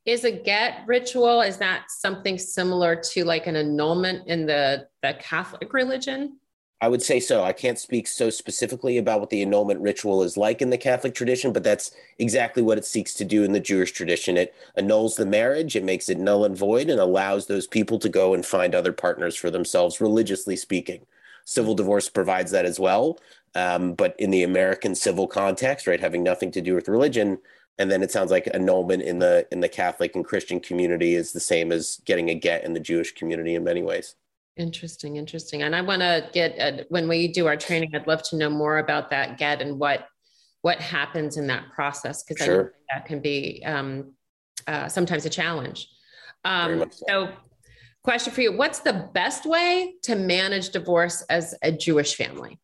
is 0.05 0.23
a 0.23 0.31
get 0.31 0.81
ritual 0.87 1.41
is 1.41 1.57
that 1.57 1.85
something 1.89 2.37
similar 2.37 2.95
to 2.95 3.23
like 3.23 3.47
an 3.47 3.55
annulment 3.55 4.27
in 4.27 4.45
the 4.45 4.87
the 5.01 5.13
catholic 5.19 5.73
religion 5.73 6.37
I 6.81 6.87
would 6.87 7.01
say 7.01 7.19
so. 7.19 7.43
I 7.43 7.51
can't 7.51 7.77
speak 7.77 8.07
so 8.07 8.29
specifically 8.29 8.97
about 8.97 9.19
what 9.19 9.29
the 9.29 9.41
annulment 9.41 9.81
ritual 9.81 10.23
is 10.23 10.37
like 10.37 10.61
in 10.61 10.69
the 10.69 10.77
Catholic 10.77 11.13
tradition, 11.13 11.51
but 11.51 11.63
that's 11.63 11.91
exactly 12.19 12.63
what 12.63 12.77
it 12.77 12.85
seeks 12.85 13.13
to 13.15 13.25
do 13.25 13.43
in 13.43 13.51
the 13.51 13.59
Jewish 13.59 13.91
tradition. 13.91 14.37
It 14.37 14.55
annuls 14.77 15.17
the 15.17 15.25
marriage, 15.25 15.75
it 15.75 15.83
makes 15.83 16.07
it 16.07 16.17
null 16.17 16.45
and 16.45 16.57
void, 16.57 16.89
and 16.89 16.97
allows 16.97 17.47
those 17.47 17.67
people 17.67 17.99
to 17.99 18.07
go 18.07 18.33
and 18.33 18.45
find 18.45 18.73
other 18.73 18.93
partners 18.93 19.35
for 19.35 19.51
themselves, 19.51 19.99
religiously 19.99 20.55
speaking. 20.55 21.05
Civil 21.43 21.75
divorce 21.75 22.07
provides 22.07 22.51
that 22.51 22.65
as 22.65 22.79
well. 22.79 23.19
Um, 23.55 23.93
but 23.93 24.15
in 24.17 24.31
the 24.31 24.43
American 24.43 24.95
civil 24.95 25.27
context, 25.27 25.85
right, 25.85 25.99
having 25.99 26.23
nothing 26.23 26.51
to 26.51 26.61
do 26.61 26.75
with 26.75 26.87
religion, 26.87 27.39
and 27.79 27.89
then 27.89 28.03
it 28.03 28.11
sounds 28.11 28.29
like 28.29 28.47
annulment 28.53 29.01
in 29.01 29.19
the 29.19 29.47
in 29.51 29.61
the 29.61 29.69
Catholic 29.69 30.15
and 30.15 30.23
Christian 30.23 30.59
community 30.59 31.15
is 31.15 31.31
the 31.31 31.39
same 31.39 31.71
as 31.71 31.99
getting 32.05 32.29
a 32.29 32.35
get 32.35 32.65
in 32.65 32.73
the 32.73 32.79
Jewish 32.79 33.13
community 33.13 33.55
in 33.55 33.63
many 33.63 33.81
ways. 33.81 34.15
Interesting, 34.57 35.15
interesting. 35.15 35.63
And 35.63 35.73
I 35.73 35.79
want 35.79 36.01
to 36.01 36.29
get 36.33 36.59
uh, 36.59 36.83
when 36.89 37.07
we 37.07 37.29
do 37.29 37.47
our 37.47 37.55
training, 37.55 37.91
I'd 37.95 38.05
love 38.05 38.21
to 38.23 38.35
know 38.35 38.49
more 38.49 38.79
about 38.79 39.09
that 39.11 39.37
get 39.37 39.61
and 39.61 39.79
what 39.79 40.07
what 40.61 40.81
happens 40.81 41.37
in 41.37 41.47
that 41.47 41.71
process 41.71 42.23
because 42.23 42.45
sure. 42.45 42.73
that 42.91 43.05
can 43.05 43.21
be 43.21 43.63
um, 43.65 44.11
uh, 44.67 44.89
sometimes 44.89 45.25
a 45.25 45.29
challenge. 45.29 45.87
Um, 46.43 46.79
so. 46.91 47.05
so, 47.07 47.29
question 48.03 48.33
for 48.33 48.41
you: 48.41 48.51
What's 48.51 48.79
the 48.79 49.09
best 49.13 49.45
way 49.45 49.95
to 50.03 50.17
manage 50.17 50.71
divorce 50.71 51.21
as 51.29 51.55
a 51.63 51.71
Jewish 51.71 52.15
family? 52.15 52.59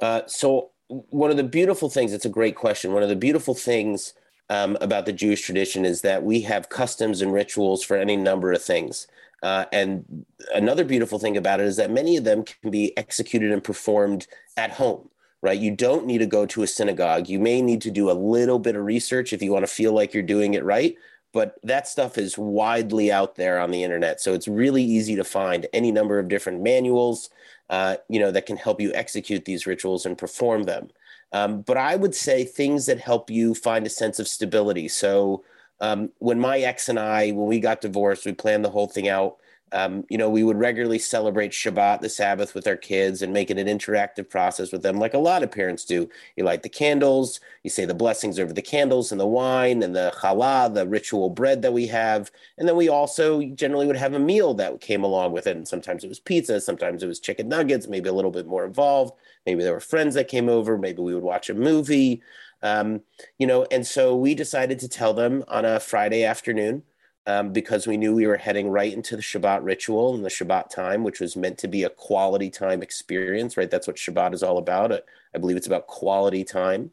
Uh, 0.00 0.22
so, 0.26 0.72
one 0.90 1.30
of 1.30 1.36
the 1.36 1.44
beautiful 1.44 1.88
things. 1.88 2.12
It's 2.12 2.24
a 2.24 2.30
great 2.30 2.56
question. 2.56 2.92
One 2.92 3.02
of 3.02 3.08
the 3.08 3.16
beautiful 3.16 3.54
things 3.54 4.14
um, 4.48 4.76
about 4.80 5.06
the 5.06 5.12
Jewish 5.12 5.42
tradition 5.42 5.84
is 5.84 6.00
that 6.02 6.24
we 6.24 6.40
have 6.42 6.68
customs 6.68 7.22
and 7.22 7.32
rituals 7.32 7.84
for 7.84 7.96
any 7.96 8.16
number 8.16 8.52
of 8.52 8.62
things. 8.62 9.06
Uh, 9.42 9.64
and 9.72 10.26
another 10.52 10.84
beautiful 10.84 11.18
thing 11.18 11.36
about 11.36 11.60
it 11.60 11.66
is 11.66 11.76
that 11.76 11.90
many 11.90 12.16
of 12.16 12.24
them 12.24 12.44
can 12.44 12.70
be 12.70 12.96
executed 12.98 13.52
and 13.52 13.64
performed 13.64 14.26
at 14.56 14.72
home, 14.72 15.08
right? 15.40 15.58
You 15.58 15.70
don't 15.70 16.04
need 16.04 16.18
to 16.18 16.26
go 16.26 16.44
to 16.46 16.62
a 16.62 16.66
synagogue. 16.66 17.28
You 17.28 17.38
may 17.38 17.62
need 17.62 17.80
to 17.82 17.90
do 17.90 18.10
a 18.10 18.12
little 18.12 18.58
bit 18.58 18.76
of 18.76 18.84
research 18.84 19.32
if 19.32 19.40
you 19.40 19.52
want 19.52 19.62
to 19.62 19.72
feel 19.72 19.92
like 19.92 20.12
you're 20.12 20.22
doing 20.22 20.54
it 20.54 20.64
right, 20.64 20.94
but 21.32 21.54
that 21.62 21.88
stuff 21.88 22.18
is 22.18 22.36
widely 22.36 23.10
out 23.10 23.36
there 23.36 23.60
on 23.60 23.70
the 23.70 23.82
internet. 23.84 24.20
So 24.20 24.34
it's 24.34 24.48
really 24.48 24.82
easy 24.82 25.16
to 25.16 25.24
find 25.24 25.66
any 25.72 25.92
number 25.92 26.18
of 26.18 26.28
different 26.28 26.60
manuals, 26.60 27.30
uh, 27.70 27.96
you 28.08 28.20
know, 28.20 28.30
that 28.30 28.46
can 28.46 28.56
help 28.56 28.80
you 28.80 28.92
execute 28.94 29.44
these 29.44 29.66
rituals 29.66 30.04
and 30.04 30.18
perform 30.18 30.64
them. 30.64 30.88
Um, 31.32 31.62
but 31.62 31.76
I 31.76 31.96
would 31.96 32.14
say 32.14 32.44
things 32.44 32.86
that 32.86 32.98
help 32.98 33.30
you 33.30 33.54
find 33.54 33.86
a 33.86 33.90
sense 33.90 34.18
of 34.18 34.28
stability. 34.28 34.88
So 34.88 35.44
um, 35.80 36.10
when 36.18 36.40
my 36.40 36.58
ex 36.58 36.88
and 36.88 36.98
I, 36.98 37.30
when 37.30 37.46
we 37.46 37.60
got 37.60 37.80
divorced, 37.80 38.26
we 38.26 38.32
planned 38.32 38.64
the 38.64 38.70
whole 38.70 38.88
thing 38.88 39.08
out. 39.08 39.36
Um, 39.72 40.04
you 40.08 40.18
know, 40.18 40.28
we 40.28 40.42
would 40.42 40.58
regularly 40.58 40.98
celebrate 40.98 41.52
Shabbat, 41.52 42.00
the 42.00 42.08
Sabbath, 42.08 42.54
with 42.54 42.66
our 42.66 42.76
kids 42.76 43.22
and 43.22 43.32
make 43.32 43.50
it 43.50 43.58
an 43.58 43.66
interactive 43.66 44.28
process 44.28 44.72
with 44.72 44.82
them, 44.82 44.98
like 44.98 45.14
a 45.14 45.18
lot 45.18 45.42
of 45.42 45.50
parents 45.50 45.84
do. 45.84 46.08
You 46.36 46.44
light 46.44 46.62
the 46.62 46.68
candles, 46.68 47.40
you 47.62 47.70
say 47.70 47.84
the 47.84 47.94
blessings 47.94 48.38
over 48.38 48.52
the 48.52 48.62
candles 48.62 49.12
and 49.12 49.20
the 49.20 49.26
wine 49.26 49.82
and 49.82 49.94
the 49.94 50.12
challah, 50.16 50.74
the 50.74 50.86
ritual 50.86 51.30
bread 51.30 51.62
that 51.62 51.72
we 51.72 51.86
have. 51.86 52.30
And 52.58 52.68
then 52.68 52.76
we 52.76 52.88
also 52.88 53.42
generally 53.42 53.86
would 53.86 53.96
have 53.96 54.14
a 54.14 54.18
meal 54.18 54.54
that 54.54 54.80
came 54.80 55.04
along 55.04 55.32
with 55.32 55.46
it. 55.46 55.56
And 55.56 55.68
sometimes 55.68 56.04
it 56.04 56.08
was 56.08 56.20
pizza, 56.20 56.60
sometimes 56.60 57.02
it 57.02 57.06
was 57.06 57.20
chicken 57.20 57.48
nuggets, 57.48 57.86
maybe 57.86 58.08
a 58.08 58.14
little 58.14 58.30
bit 58.30 58.46
more 58.46 58.64
involved. 58.64 59.12
Maybe 59.46 59.62
there 59.62 59.72
were 59.72 59.80
friends 59.80 60.14
that 60.14 60.28
came 60.28 60.48
over, 60.48 60.76
maybe 60.76 61.02
we 61.02 61.14
would 61.14 61.22
watch 61.22 61.48
a 61.48 61.54
movie. 61.54 62.22
Um, 62.62 63.02
you 63.38 63.46
know, 63.46 63.66
and 63.70 63.86
so 63.86 64.14
we 64.14 64.34
decided 64.34 64.78
to 64.80 64.88
tell 64.88 65.14
them 65.14 65.44
on 65.48 65.64
a 65.64 65.80
Friday 65.80 66.24
afternoon 66.24 66.82
um, 67.26 67.52
because 67.52 67.86
we 67.86 67.96
knew 67.96 68.14
we 68.14 68.26
were 68.26 68.36
heading 68.36 68.68
right 68.68 68.92
into 68.92 69.16
the 69.16 69.22
Shabbat 69.22 69.60
ritual 69.62 70.14
and 70.14 70.24
the 70.24 70.30
Shabbat 70.30 70.68
time, 70.70 71.04
which 71.04 71.20
was 71.20 71.36
meant 71.36 71.58
to 71.58 71.68
be 71.68 71.84
a 71.84 71.90
quality 71.90 72.50
time 72.50 72.82
experience, 72.82 73.56
right? 73.56 73.70
That's 73.70 73.86
what 73.86 73.96
Shabbat 73.96 74.34
is 74.34 74.42
all 74.42 74.58
about. 74.58 74.92
I 74.92 75.38
believe 75.38 75.56
it's 75.56 75.66
about 75.66 75.86
quality 75.86 76.44
time. 76.44 76.90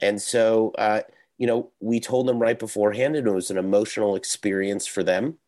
And 0.00 0.20
so, 0.20 0.72
uh, 0.78 1.02
you 1.38 1.46
know, 1.46 1.70
we 1.80 2.00
told 2.00 2.28
them 2.28 2.38
right 2.38 2.58
beforehand, 2.58 3.16
and 3.16 3.26
it 3.26 3.30
was 3.30 3.50
an 3.50 3.58
emotional 3.58 4.16
experience 4.16 4.86
for 4.86 5.02
them 5.02 5.38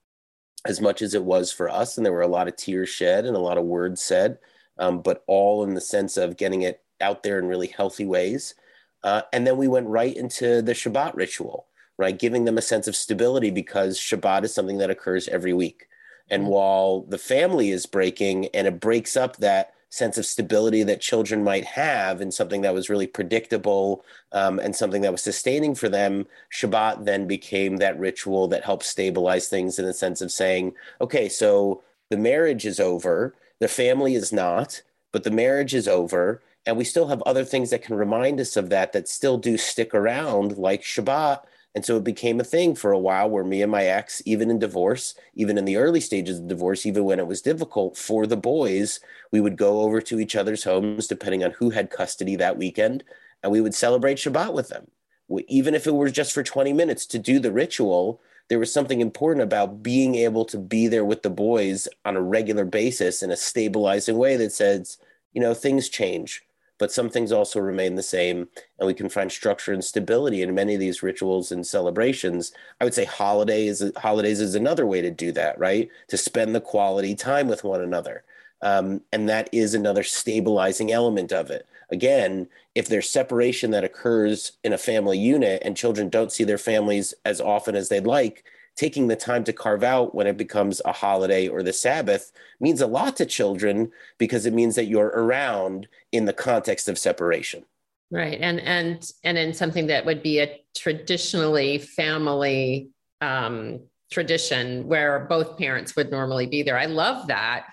as 0.67 0.81
much 0.81 1.01
as 1.01 1.15
it 1.15 1.25
was 1.25 1.53
for 1.53 1.69
us. 1.69 1.97
And 1.97 2.05
there 2.05 2.13
were 2.13 2.23
a 2.23 2.29
lot 2.29 2.49
of 2.49 2.57
tears 2.57 2.89
shed 2.89 3.25
and 3.25 3.37
a 3.37 3.41
lot 3.41 3.59
of 3.59 3.65
words 3.65 4.03
said, 4.03 4.39
um, 4.79 5.01
but 5.01 5.23
all 5.27 5.65
in 5.65 5.75
the 5.75 5.81
sense 5.81 6.17
of 6.17 6.37
getting 6.37 6.63
it 6.63 6.83
out 7.01 7.23
there 7.23 7.39
in 7.39 7.47
really 7.47 7.69
healthy 7.69 8.05
ways. 8.05 8.55
Uh, 9.03 9.23
and 9.33 9.47
then 9.47 9.57
we 9.57 9.69
went 9.69 9.87
right 9.87 10.17
into 10.17 10.63
the 10.63 10.73
Shabbat 10.73 11.15
ritual, 11.15 11.67
right? 11.99 12.19
Giving 12.19 12.45
them 12.45 12.59
a 12.59 12.63
sense 12.63 12.87
of 12.87 12.97
stability 12.97 13.51
because 13.51 13.99
Shabbat 13.99 14.45
is 14.45 14.55
something 14.55 14.79
that 14.79 14.91
occurs 14.91 15.29
every 15.29 15.53
week. 15.53 15.89
And 16.31 16.43
mm-hmm. 16.43 16.53
while 16.53 17.01
the 17.03 17.19
family 17.19 17.71
is 17.71 17.87
breaking 17.87 18.47
and 18.55 18.67
it 18.67 18.81
breaks 18.81 19.17
up 19.17 19.37
that 19.37 19.73
sense 19.89 20.19
of 20.19 20.27
stability 20.27 20.83
that 20.83 21.01
children 21.01 21.43
might 21.45 21.65
have 21.65 22.21
in 22.21 22.31
something 22.31 22.61
that 22.61 22.75
was 22.75 22.91
really 22.91 23.07
predictable 23.07 24.05
um, 24.33 24.59
and 24.59 24.75
something 24.75 25.01
that 25.03 25.13
was 25.13 25.23
sustaining 25.23 25.75
for 25.75 25.89
them, 25.89 26.27
Shabbat 26.53 27.05
then 27.05 27.27
became 27.27 27.77
that 27.79 27.99
ritual 27.99 28.49
that 28.49 28.65
helps 28.65 28.87
stabilize 28.87 29.49
things 29.49 29.79
in 29.79 29.87
the 29.87 29.95
sense 29.95 30.21
of 30.21 30.33
saying, 30.33 30.75
okay, 31.01 31.29
so 31.29 31.83
the 32.11 32.17
marriage 32.17 32.67
is 32.67 32.81
over, 32.81 33.35
the 33.61 33.69
family 33.69 34.15
is 34.15 34.33
not, 34.33 34.83
but 35.13 35.25
the 35.25 35.31
marriage 35.31 35.75
is 35.75 35.89
over 35.89 36.43
and 36.67 36.77
we 36.77 36.85
still 36.85 37.07
have 37.07 37.23
other 37.23 37.45
things 37.45 37.71
that 37.71 37.83
can 37.83 37.97
remind 37.97 38.41
us 38.41 38.57
of 38.57 38.71
that 38.71 38.93
that 38.93 39.09
still 39.09 39.39
do 39.39 39.57
stick 39.57 39.95
around, 39.95 40.59
like 40.59 40.83
Shabbat. 40.83 41.43
And 41.77 41.85
so 41.85 41.99
it 41.99 42.05
became 42.05 42.41
a 42.41 42.45
thing 42.45 42.75
for 42.75 42.91
a 42.91 42.99
while 42.99 43.29
where 43.29 43.45
me 43.45 43.61
and 43.61 43.71
my 43.71 43.85
ex, 43.85 44.23
even 44.25 44.51
in 44.51 44.59
divorce, 44.59 45.15
even 45.35 45.59
in 45.59 45.67
the 45.67 45.77
early 45.77 46.01
stages 46.01 46.39
of 46.39 46.49
divorce, 46.49 46.87
even 46.87 47.05
when 47.05 47.19
it 47.19 47.27
was 47.27 47.43
difficult 47.43 47.99
for 47.99 48.27
the 48.27 48.37
boys, 48.37 48.99
we 49.31 49.43
would 49.43 49.59
go 49.59 49.83
over 49.83 50.01
to 50.01 50.19
each 50.19 50.37
other's 50.37 50.65
homes, 50.65 51.07
depending 51.07 51.45
on 51.45 51.51
who 51.51 51.69
had 51.69 51.91
custody 51.91 52.35
that 52.37 52.57
weekend, 52.57 53.05
and 53.43 53.53
we 53.53 53.61
would 53.61 53.75
celebrate 53.75 54.17
Shabbat 54.17 54.55
with 54.55 54.71
them. 54.71 54.91
We, 55.29 55.45
even 55.49 55.75
if 55.75 55.87
it 55.87 55.91
was 55.95 56.13
just 56.13 56.33
for 56.33 56.43
20 56.43 56.73
minutes 56.73 57.05
to 57.09 57.19
do 57.19 57.39
the 57.39 57.53
ritual, 57.53 58.23
there 58.49 58.59
was 58.59 58.73
something 58.73 59.03
important 59.03 59.43
about 59.43 59.83
being 59.83 60.15
able 60.15 60.47
to 60.47 60.57
be 60.57 60.89
there 60.89 61.05
with 61.05 61.23
the 61.23 61.29
boys 61.29 61.89
on 62.07 62.17
a 62.17 62.23
regular 62.23 62.65
basis 62.65 63.23
in 63.23 63.31
a 63.31 63.37
stabilizing 63.37 64.17
way 64.17 64.39
that 64.39 64.53
says, 64.53 64.97
you 65.35 65.43
know, 65.43 65.53
things 65.53 65.91
change 65.91 66.43
but 66.79 66.93
some 66.93 67.09
things 67.09 67.33
also 67.33 67.61
remain 67.61 67.95
the 67.95 68.03
same 68.03 68.49
and 68.79 68.87
we 68.87 68.95
can 68.95 69.09
find 69.09 69.31
structure 69.31 69.73
and 69.73 69.85
stability 69.85 70.43
in 70.43 70.55
many 70.55 70.75
of 70.75 70.81
these 70.81 71.03
rituals 71.03 71.53
and 71.53 71.67
celebrations. 71.67 72.53
I 72.81 72.85
would 72.85 72.95
say 72.95 73.05
holidays 73.05 73.83
holidays 73.97 74.41
is 74.41 74.55
another 74.55 74.87
way 74.87 75.01
to 75.03 75.11
do 75.11 75.33
that 75.33 75.59
right? 75.59 75.89
To 76.09 76.17
spend 76.17 76.55
the 76.55 76.61
quality 76.61 77.15
time 77.15 77.49
with 77.49 77.65
one 77.65 77.81
another. 77.81 78.25
Um, 78.63 79.03
and 79.13 79.29
that 79.29 79.49
is 79.53 79.75
another 79.75 80.03
stabilizing 80.03 80.93
element 80.93 81.33
of 81.33 81.51
it. 81.51 81.67
Again 81.91 82.49
if 82.75 82.89
there's 82.89 83.09
separation 83.09 83.71
that 83.71 83.85
occurs 83.85 84.53
in 84.63 84.75
a 84.75 84.79
family 84.79 85.19
unit 85.19 85.63
and 85.65 85.77
children 85.77 86.11
don't 86.11 86.31
see 86.31 86.45
their 86.45 86.59
families 86.59 87.15
as 87.25 87.41
often 87.41 87.75
as 87.75 87.89
they'd 87.89 88.07
like 88.07 88.45
taking 88.77 89.09
the 89.09 89.17
time 89.17 89.43
to 89.45 89.53
carve 89.53 89.83
out 89.83 90.15
when 90.15 90.27
it 90.27 90.37
becomes 90.37 90.83
a 90.85 90.93
holiday 90.93 91.49
or 91.49 91.63
the 91.63 91.73
Sabbath 91.73 92.31
means 92.61 92.81
a 92.81 92.87
lot 92.87 93.17
to 93.17 93.27
children 93.27 93.91
because 94.19 94.47
it 94.47 94.53
means 94.53 94.75
that 94.75 94.87
you're 94.87 95.07
around 95.07 95.89
in 96.13 96.27
the 96.27 96.33
context 96.33 96.89
of 96.89 96.99
separation. 96.99 97.65
Right. 98.11 98.39
And 98.41 98.61
and 98.61 99.11
and 99.25 99.37
in 99.37 99.53
something 99.53 99.89
that 99.89 100.07
would 100.07 100.23
be 100.23 100.39
a 100.39 100.61
traditionally 100.77 101.79
family 101.79 102.91
um, 103.21 103.81
tradition 104.13 104.87
where 104.87 105.27
both 105.29 105.59
parents 105.59 105.97
would 105.97 106.11
normally 106.11 106.47
be 106.47 106.63
there. 106.63 106.79
I 106.79 106.87
love 106.87 107.27
that. 107.27 107.67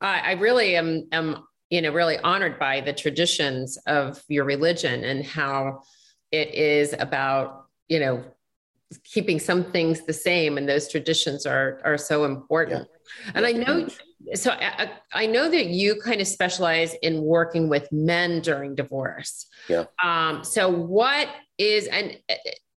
I, 0.00 0.32
really 0.32 0.76
am 0.76 1.08
am 1.12 1.44
you 1.70 1.80
know 1.80 1.92
really 1.92 2.18
honored 2.18 2.58
by 2.58 2.80
the 2.82 2.92
traditions 2.92 3.78
of 3.86 4.22
your 4.28 4.44
religion 4.44 5.04
and 5.04 5.24
how 5.24 5.82
it 6.30 6.54
is 6.54 6.94
about 6.98 7.66
you 7.88 8.00
know 8.00 8.24
keeping 9.04 9.38
some 9.38 9.64
things 9.64 10.02
the 10.06 10.12
same 10.12 10.56
and 10.58 10.68
those 10.68 10.88
traditions 10.88 11.46
are 11.46 11.80
are 11.84 11.98
so 11.98 12.24
important. 12.24 12.88
Yeah. 12.90 13.32
and 13.34 13.46
i 13.46 13.52
know 13.52 13.88
so 14.34 14.50
I, 14.50 14.90
I, 15.12 15.26
know 15.26 15.48
that 15.48 15.66
you 15.66 16.00
kind 16.00 16.20
of 16.20 16.26
specialize 16.26 16.94
in 17.02 17.22
working 17.22 17.68
with 17.68 17.90
men 17.92 18.40
during 18.40 18.74
divorce. 18.74 19.46
Yeah. 19.68 19.84
Um 20.02 20.44
so 20.44 20.68
what 20.68 21.28
is 21.56 21.86
and 21.86 22.18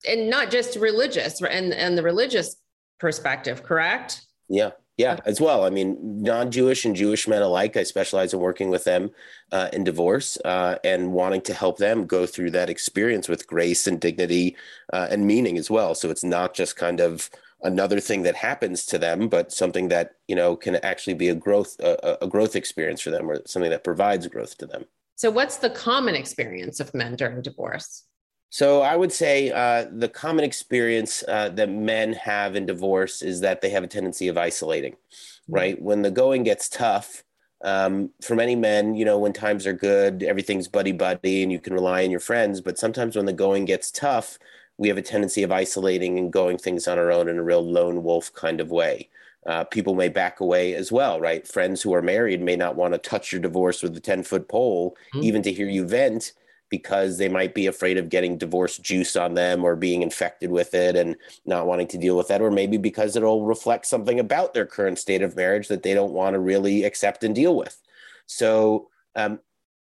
and 0.07 0.31
not 0.31 0.51
just 0.51 0.77
religious 0.77 1.41
and 1.43 1.73
and 1.73 1.97
the 1.97 2.03
religious 2.03 2.57
perspective 2.99 3.63
correct? 3.63 4.23
Yeah 4.49 4.71
yeah, 5.01 5.19
as 5.25 5.41
well. 5.41 5.65
I 5.65 5.71
mean, 5.71 5.97
non-Jewish 6.01 6.85
and 6.85 6.95
Jewish 6.95 7.27
men 7.27 7.41
alike. 7.41 7.75
I 7.75 7.85
specialize 7.85 8.35
in 8.35 8.41
working 8.41 8.69
with 8.69 8.85
them 8.85 9.13
uh, 9.51 9.71
in 9.73 9.83
divorce 9.83 10.37
uh, 10.45 10.77
and 10.85 11.15
wanting 11.15 11.41
to 11.43 11.55
help 11.55 11.79
them 11.79 12.05
go 12.05 12.27
through 12.27 12.51
that 12.51 12.69
experience 12.69 13.27
with 13.27 13.47
grace 13.47 13.87
and 13.87 13.99
dignity 13.99 14.57
uh, 14.93 15.07
and 15.11 15.27
meaning 15.27 15.57
as 15.57 15.71
well. 15.71 15.95
So 15.95 16.11
it's 16.11 16.23
not 16.23 16.53
just 16.53 16.77
kind 16.77 17.01
of 17.01 17.31
another 17.63 17.99
thing 17.99 18.25
that 18.25 18.35
happens 18.35 18.85
to 18.87 18.99
them, 18.99 19.29
but 19.29 19.53
something 19.53 19.89
that 19.89 20.17
you 20.29 20.37
know 20.37 20.55
can 20.55 20.77
actually 20.77 21.15
be 21.15 21.31
a 21.31 21.35
growth 21.35 21.81
a, 21.81 22.19
a 22.21 22.29
growth 22.29 22.55
experience 22.55 23.01
for 23.01 23.09
them, 23.09 23.31
or 23.31 23.41
something 23.47 23.71
that 23.71 23.85
provides 23.85 24.27
growth 24.27 24.59
to 24.59 24.67
them. 24.67 24.85
So, 25.17 25.31
what's 25.31 25.57
the 25.57 25.71
common 25.71 26.15
experience 26.15 26.79
of 26.79 26.93
men 26.93 27.17
during 27.17 27.41
divorce? 27.41 28.05
So 28.51 28.83
I 28.83 28.97
would 28.97 29.13
say 29.13 29.51
uh, 29.51 29.87
the 29.91 30.09
common 30.09 30.45
experience 30.45 31.23
uh, 31.27 31.51
that 31.51 31.71
men 31.71 32.13
have 32.15 32.57
in 32.57 32.67
divorce 32.67 33.23
is 33.23 33.41
that 33.41 33.61
they 33.61 33.71
have 33.71 33.85
a 33.85 33.89
tendency 33.89 34.27
of 34.27 34.37
isolating, 34.37 34.93
mm-hmm. 34.93 35.55
right? 35.55 35.83
When 35.83 36.03
the 36.03 36.11
going 36.11 36.43
gets 36.43 36.69
tough, 36.69 37.23
um, 37.63 38.11
for 38.23 38.35
many 38.35 38.57
men, 38.57 38.95
you 38.95 39.05
know, 39.05 39.19
when 39.19 39.33
times 39.33 39.67
are 39.67 39.73
good, 39.73 40.23
everything's 40.23 40.67
buddy 40.67 40.93
buddy 40.93 41.43
and 41.43 41.53
you 41.53 41.61
can 41.61 41.75
rely 41.75 42.05
on 42.05 42.11
your 42.11 42.21
friends. 42.21 42.61
But 42.61 42.79
sometimes 42.79 43.17
when 43.17 43.27
the 43.27 43.33
going 43.33 43.67
gets 43.67 43.91
tough, 43.91 44.39
we 44.79 44.89
have 44.89 44.99
a 44.99 45.03
tendency 45.03 45.43
of 45.43 45.53
isolating 45.53 46.19
and 46.19 46.33
going 46.33 46.59
things 46.59 46.89
on 46.89 46.99
our 46.99 47.13
own 47.13 47.29
in 47.29 47.39
a 47.39 47.43
real 47.43 47.63
lone 47.63 48.03
wolf 48.03 48.33
kind 48.33 48.61
of 48.61 48.71
way. 48.71 49.11
Uh, 49.47 49.65
people 49.65 49.95
may 49.95 50.09
back 50.09 50.41
away 50.41 50.75
as 50.75 50.91
well, 50.91 51.21
right? 51.21 51.47
Friends 51.47 51.83
who 51.83 51.95
are 51.95 52.03
married 52.03 52.43
may 52.43 52.57
not 52.57 52.77
want 52.77 52.95
to 52.95 52.99
touch 52.99 53.31
your 53.31 53.41
divorce 53.41 53.83
with 53.83 53.97
a 53.97 54.01
10 54.01 54.23
foot 54.23 54.49
pole, 54.49 54.97
mm-hmm. 55.15 55.25
even 55.25 55.43
to 55.43 55.53
hear 55.53 55.69
you 55.69 55.87
vent, 55.87 56.33
because 56.71 57.19
they 57.19 57.29
might 57.29 57.55
be 57.55 57.67
afraid 57.67 57.99
of 57.99 58.09
getting 58.09 58.39
divorce 58.39 58.79
juice 58.79 59.17
on 59.17 59.35
them 59.35 59.65
or 59.65 59.77
being 59.77 60.03
infected 60.03 60.51
with 60.51 60.73
it 60.73 60.97
and 60.97 61.17
not 61.45 61.67
wanting 61.67 61.89
to 61.89 61.99
deal 61.99 62.17
with 62.17 62.29
that, 62.29 62.41
or 62.41 62.51
maybe 62.51 62.79
because 62.79 63.17
it'll 63.17 63.45
reflect 63.45 63.87
something 63.87 64.21
about 64.21 64.55
their 64.55 64.67
current 64.67 64.99
state 64.99 65.23
of 65.23 65.37
marriage 65.37 65.69
that 65.69 65.83
they 65.83 65.93
don't 65.93 66.13
want 66.13 66.35
to 66.35 66.41
really 66.41 66.85
accept 66.85 67.25
and 67.25 67.35
deal 67.35 67.57
with. 67.57 67.79
So, 68.27 68.89
um, 69.17 69.41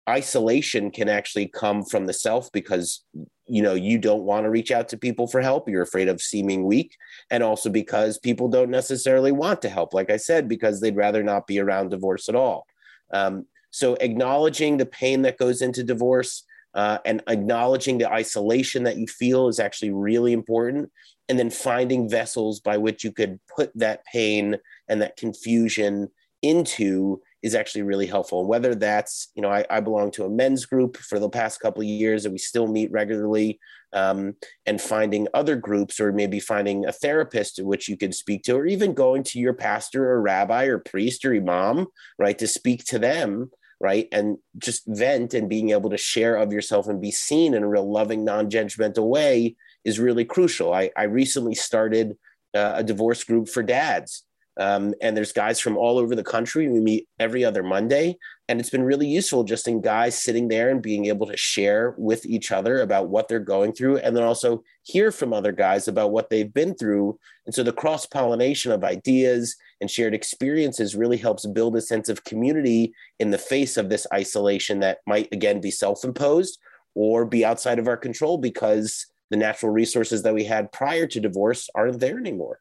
isolation 0.08 0.90
can 0.90 1.08
actually 1.08 1.48
come 1.48 1.84
from 1.84 2.06
the 2.06 2.12
self 2.12 2.50
because 2.52 3.04
you 3.48 3.60
know 3.62 3.74
you 3.74 3.98
don't 3.98 4.22
want 4.22 4.44
to 4.44 4.50
reach 4.50 4.70
out 4.70 4.88
to 4.88 4.96
people 4.96 5.26
for 5.26 5.40
help 5.40 5.68
you're 5.68 5.82
afraid 5.82 6.08
of 6.08 6.22
seeming 6.22 6.64
weak 6.64 6.96
and 7.30 7.42
also 7.42 7.68
because 7.68 8.18
people 8.18 8.48
don't 8.48 8.70
necessarily 8.70 9.32
want 9.32 9.60
to 9.60 9.68
help 9.68 9.92
like 9.92 10.10
i 10.10 10.16
said 10.16 10.48
because 10.48 10.80
they'd 10.80 10.96
rather 10.96 11.24
not 11.24 11.46
be 11.46 11.58
around 11.58 11.90
divorce 11.90 12.28
at 12.28 12.36
all 12.36 12.66
um, 13.12 13.46
so 13.70 13.94
acknowledging 13.94 14.76
the 14.76 14.86
pain 14.86 15.22
that 15.22 15.38
goes 15.38 15.60
into 15.60 15.82
divorce 15.82 16.44
uh, 16.76 16.98
and 17.06 17.22
acknowledging 17.26 17.98
the 17.98 18.12
isolation 18.12 18.84
that 18.84 18.98
you 18.98 19.06
feel 19.06 19.48
is 19.48 19.58
actually 19.58 19.90
really 19.90 20.32
important 20.32 20.92
and 21.28 21.38
then 21.38 21.50
finding 21.50 22.08
vessels 22.08 22.60
by 22.60 22.76
which 22.76 23.02
you 23.02 23.10
could 23.10 23.40
put 23.54 23.72
that 23.74 24.04
pain 24.04 24.56
and 24.86 25.00
that 25.00 25.16
confusion 25.16 26.08
into 26.42 27.20
is 27.42 27.54
actually 27.54 27.82
really 27.82 28.06
helpful. 28.06 28.40
And 28.40 28.48
whether 28.48 28.74
that's, 28.74 29.28
you 29.34 29.42
know, 29.42 29.50
I, 29.50 29.64
I, 29.70 29.80
belong 29.80 30.10
to 30.12 30.24
a 30.24 30.30
men's 30.30 30.66
group 30.66 30.96
for 30.98 31.18
the 31.18 31.30
past 31.30 31.60
couple 31.60 31.80
of 31.80 31.88
years 31.88 32.24
and 32.24 32.32
we 32.32 32.38
still 32.38 32.66
meet 32.66 32.92
regularly 32.92 33.58
um, 33.92 34.34
and 34.66 34.80
finding 34.80 35.28
other 35.32 35.56
groups 35.56 35.98
or 35.98 36.12
maybe 36.12 36.40
finding 36.40 36.84
a 36.84 36.92
therapist 36.92 37.56
to 37.56 37.64
which 37.64 37.88
you 37.88 37.96
could 37.96 38.14
speak 38.14 38.42
to, 38.44 38.56
or 38.56 38.66
even 38.66 38.92
going 38.92 39.22
to 39.24 39.38
your 39.38 39.54
pastor 39.54 40.10
or 40.10 40.20
rabbi 40.20 40.64
or 40.64 40.78
priest 40.78 41.24
or 41.24 41.34
imam, 41.34 41.86
right, 42.18 42.38
to 42.38 42.46
speak 42.46 42.84
to 42.84 42.98
them 42.98 43.50
right? 43.80 44.08
And 44.12 44.38
just 44.58 44.84
vent 44.86 45.34
and 45.34 45.48
being 45.48 45.70
able 45.70 45.90
to 45.90 45.98
share 45.98 46.36
of 46.36 46.52
yourself 46.52 46.88
and 46.88 47.00
be 47.00 47.10
seen 47.10 47.54
in 47.54 47.62
a 47.62 47.68
real 47.68 47.90
loving, 47.90 48.24
non 48.24 48.50
judgmental 48.50 49.08
way 49.08 49.56
is 49.84 50.00
really 50.00 50.24
crucial. 50.24 50.72
I, 50.72 50.90
I 50.96 51.04
recently 51.04 51.54
started 51.54 52.16
uh, 52.54 52.74
a 52.76 52.84
divorce 52.84 53.24
group 53.24 53.48
for 53.48 53.62
dads. 53.62 54.22
Um, 54.58 54.94
and 55.02 55.14
there's 55.14 55.32
guys 55.32 55.60
from 55.60 55.76
all 55.76 55.98
over 55.98 56.14
the 56.14 56.24
country. 56.24 56.66
We 56.68 56.80
meet 56.80 57.08
every 57.18 57.44
other 57.44 57.62
Monday. 57.62 58.16
And 58.48 58.58
it's 58.58 58.70
been 58.70 58.82
really 58.82 59.06
useful 59.06 59.44
just 59.44 59.68
in 59.68 59.82
guys 59.82 60.18
sitting 60.18 60.48
there 60.48 60.70
and 60.70 60.80
being 60.80 61.06
able 61.06 61.26
to 61.26 61.36
share 61.36 61.94
with 61.98 62.24
each 62.24 62.52
other 62.52 62.80
about 62.80 63.08
what 63.08 63.28
they're 63.28 63.38
going 63.38 63.72
through 63.72 63.98
and 63.98 64.16
then 64.16 64.22
also 64.22 64.62
hear 64.82 65.10
from 65.10 65.32
other 65.32 65.52
guys 65.52 65.88
about 65.88 66.12
what 66.12 66.30
they've 66.30 66.52
been 66.52 66.74
through. 66.74 67.18
And 67.44 67.54
so 67.54 67.62
the 67.62 67.72
cross 67.72 68.06
pollination 68.06 68.72
of 68.72 68.84
ideas 68.84 69.56
and 69.80 69.90
shared 69.90 70.14
experiences 70.14 70.96
really 70.96 71.16
helps 71.16 71.46
build 71.46 71.76
a 71.76 71.80
sense 71.80 72.08
of 72.08 72.24
community 72.24 72.92
in 73.18 73.30
the 73.30 73.38
face 73.38 73.76
of 73.76 73.88
this 73.88 74.06
isolation 74.12 74.80
that 74.80 74.98
might 75.06 75.28
again 75.32 75.60
be 75.60 75.70
self 75.70 76.04
imposed 76.04 76.58
or 76.94 77.24
be 77.24 77.44
outside 77.44 77.78
of 77.78 77.88
our 77.88 77.96
control 77.96 78.38
because 78.38 79.06
the 79.30 79.36
natural 79.36 79.72
resources 79.72 80.22
that 80.22 80.34
we 80.34 80.44
had 80.44 80.72
prior 80.72 81.06
to 81.06 81.20
divorce 81.20 81.68
aren't 81.74 82.00
there 82.00 82.18
anymore. 82.18 82.60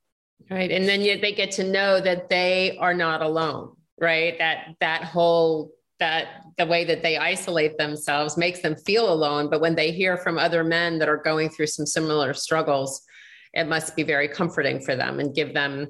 Right. 0.50 0.72
And 0.72 0.88
then 0.88 1.02
yet 1.02 1.22
they 1.22 1.32
get 1.32 1.52
to 1.52 1.64
know 1.64 2.02
that 2.02 2.30
they 2.30 2.78
are 2.80 2.94
not 2.94 3.22
alone 3.22 3.76
right 4.00 4.38
that 4.40 4.76
that 4.80 5.04
whole 5.04 5.72
that 6.00 6.42
the 6.58 6.66
way 6.66 6.84
that 6.84 7.02
they 7.02 7.18
isolate 7.18 7.78
themselves 7.78 8.38
makes 8.38 8.60
them 8.60 8.76
feel 8.76 9.12
alone 9.12 9.50
but 9.50 9.62
when 9.62 9.76
they 9.76 9.92
hear 9.92 10.18
from 10.18 10.38
other 10.38 10.64
men 10.64 11.00
that 11.00 11.10
are 11.10 11.18
going 11.18 11.50
through 11.50 11.68
some 11.68 11.86
similar 11.86 12.34
struggles 12.34 13.02
it 13.54 13.68
must 13.68 13.96
be 13.96 14.04
very 14.04 14.28
comforting 14.28 14.82
for 14.82 14.96
them 14.96 15.20
and 15.20 15.34
give 15.34 15.54
them 15.54 15.88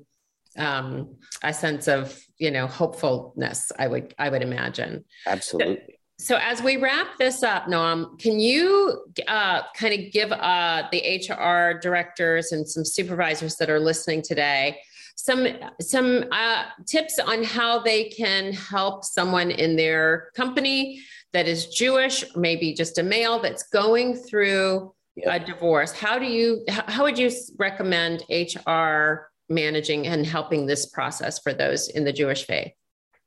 um, 0.58 1.16
a 1.44 1.54
sense 1.54 1.88
of 1.88 2.18
you 2.38 2.52
know 2.52 2.68
hopefulness 2.68 3.72
i 3.80 3.88
would 3.88 4.14
i 4.18 4.30
would 4.30 4.42
imagine 4.42 5.04
absolutely 5.28 6.00
so, 6.18 6.36
so 6.36 6.40
as 6.42 6.62
we 6.62 6.78
wrap 6.78 7.08
this 7.18 7.44
up 7.44 7.66
noam 7.66 8.18
can 8.20 8.40
you 8.40 9.06
uh, 9.28 9.62
kind 9.76 9.94
of 9.94 10.12
give 10.12 10.32
uh, 10.32 10.84
the 10.92 11.22
hr 11.30 11.80
directors 11.80 12.52
and 12.52 12.68
some 12.68 12.86
supervisors 12.86 13.56
that 13.56 13.70
are 13.70 13.80
listening 13.80 14.22
today 14.22 14.78
some 15.18 15.48
some 15.80 16.26
uh, 16.32 16.66
tips 16.86 17.20
on 17.20 17.42
how 17.44 17.80
they 17.80 18.06
can 18.10 18.52
help 18.52 19.06
someone 19.06 19.50
in 19.50 19.78
their 19.78 20.30
company 20.36 21.02
that 21.36 21.50
is 21.50 21.68
Jewish, 21.68 22.24
maybe 22.38 22.74
just 22.74 22.98
a 22.98 23.04
male 23.04 23.40
that's 23.40 23.64
going 23.64 24.16
through 24.16 24.94
yep. 25.18 25.42
a 25.42 25.46
divorce. 25.46 25.92
How 25.92 26.18
do 26.18 26.26
you 26.26 26.64
how 26.68 27.04
would 27.04 27.20
you 27.20 27.30
recommend 27.58 28.24
HR 28.30 29.30
managing 29.50 30.08
and 30.08 30.26
helping 30.26 30.66
this 30.66 30.86
process 30.86 31.40
for 31.40 31.54
those 31.54 31.90
in 31.90 32.04
the 32.04 32.14
Jewish 32.14 32.46
faith? 32.46 32.72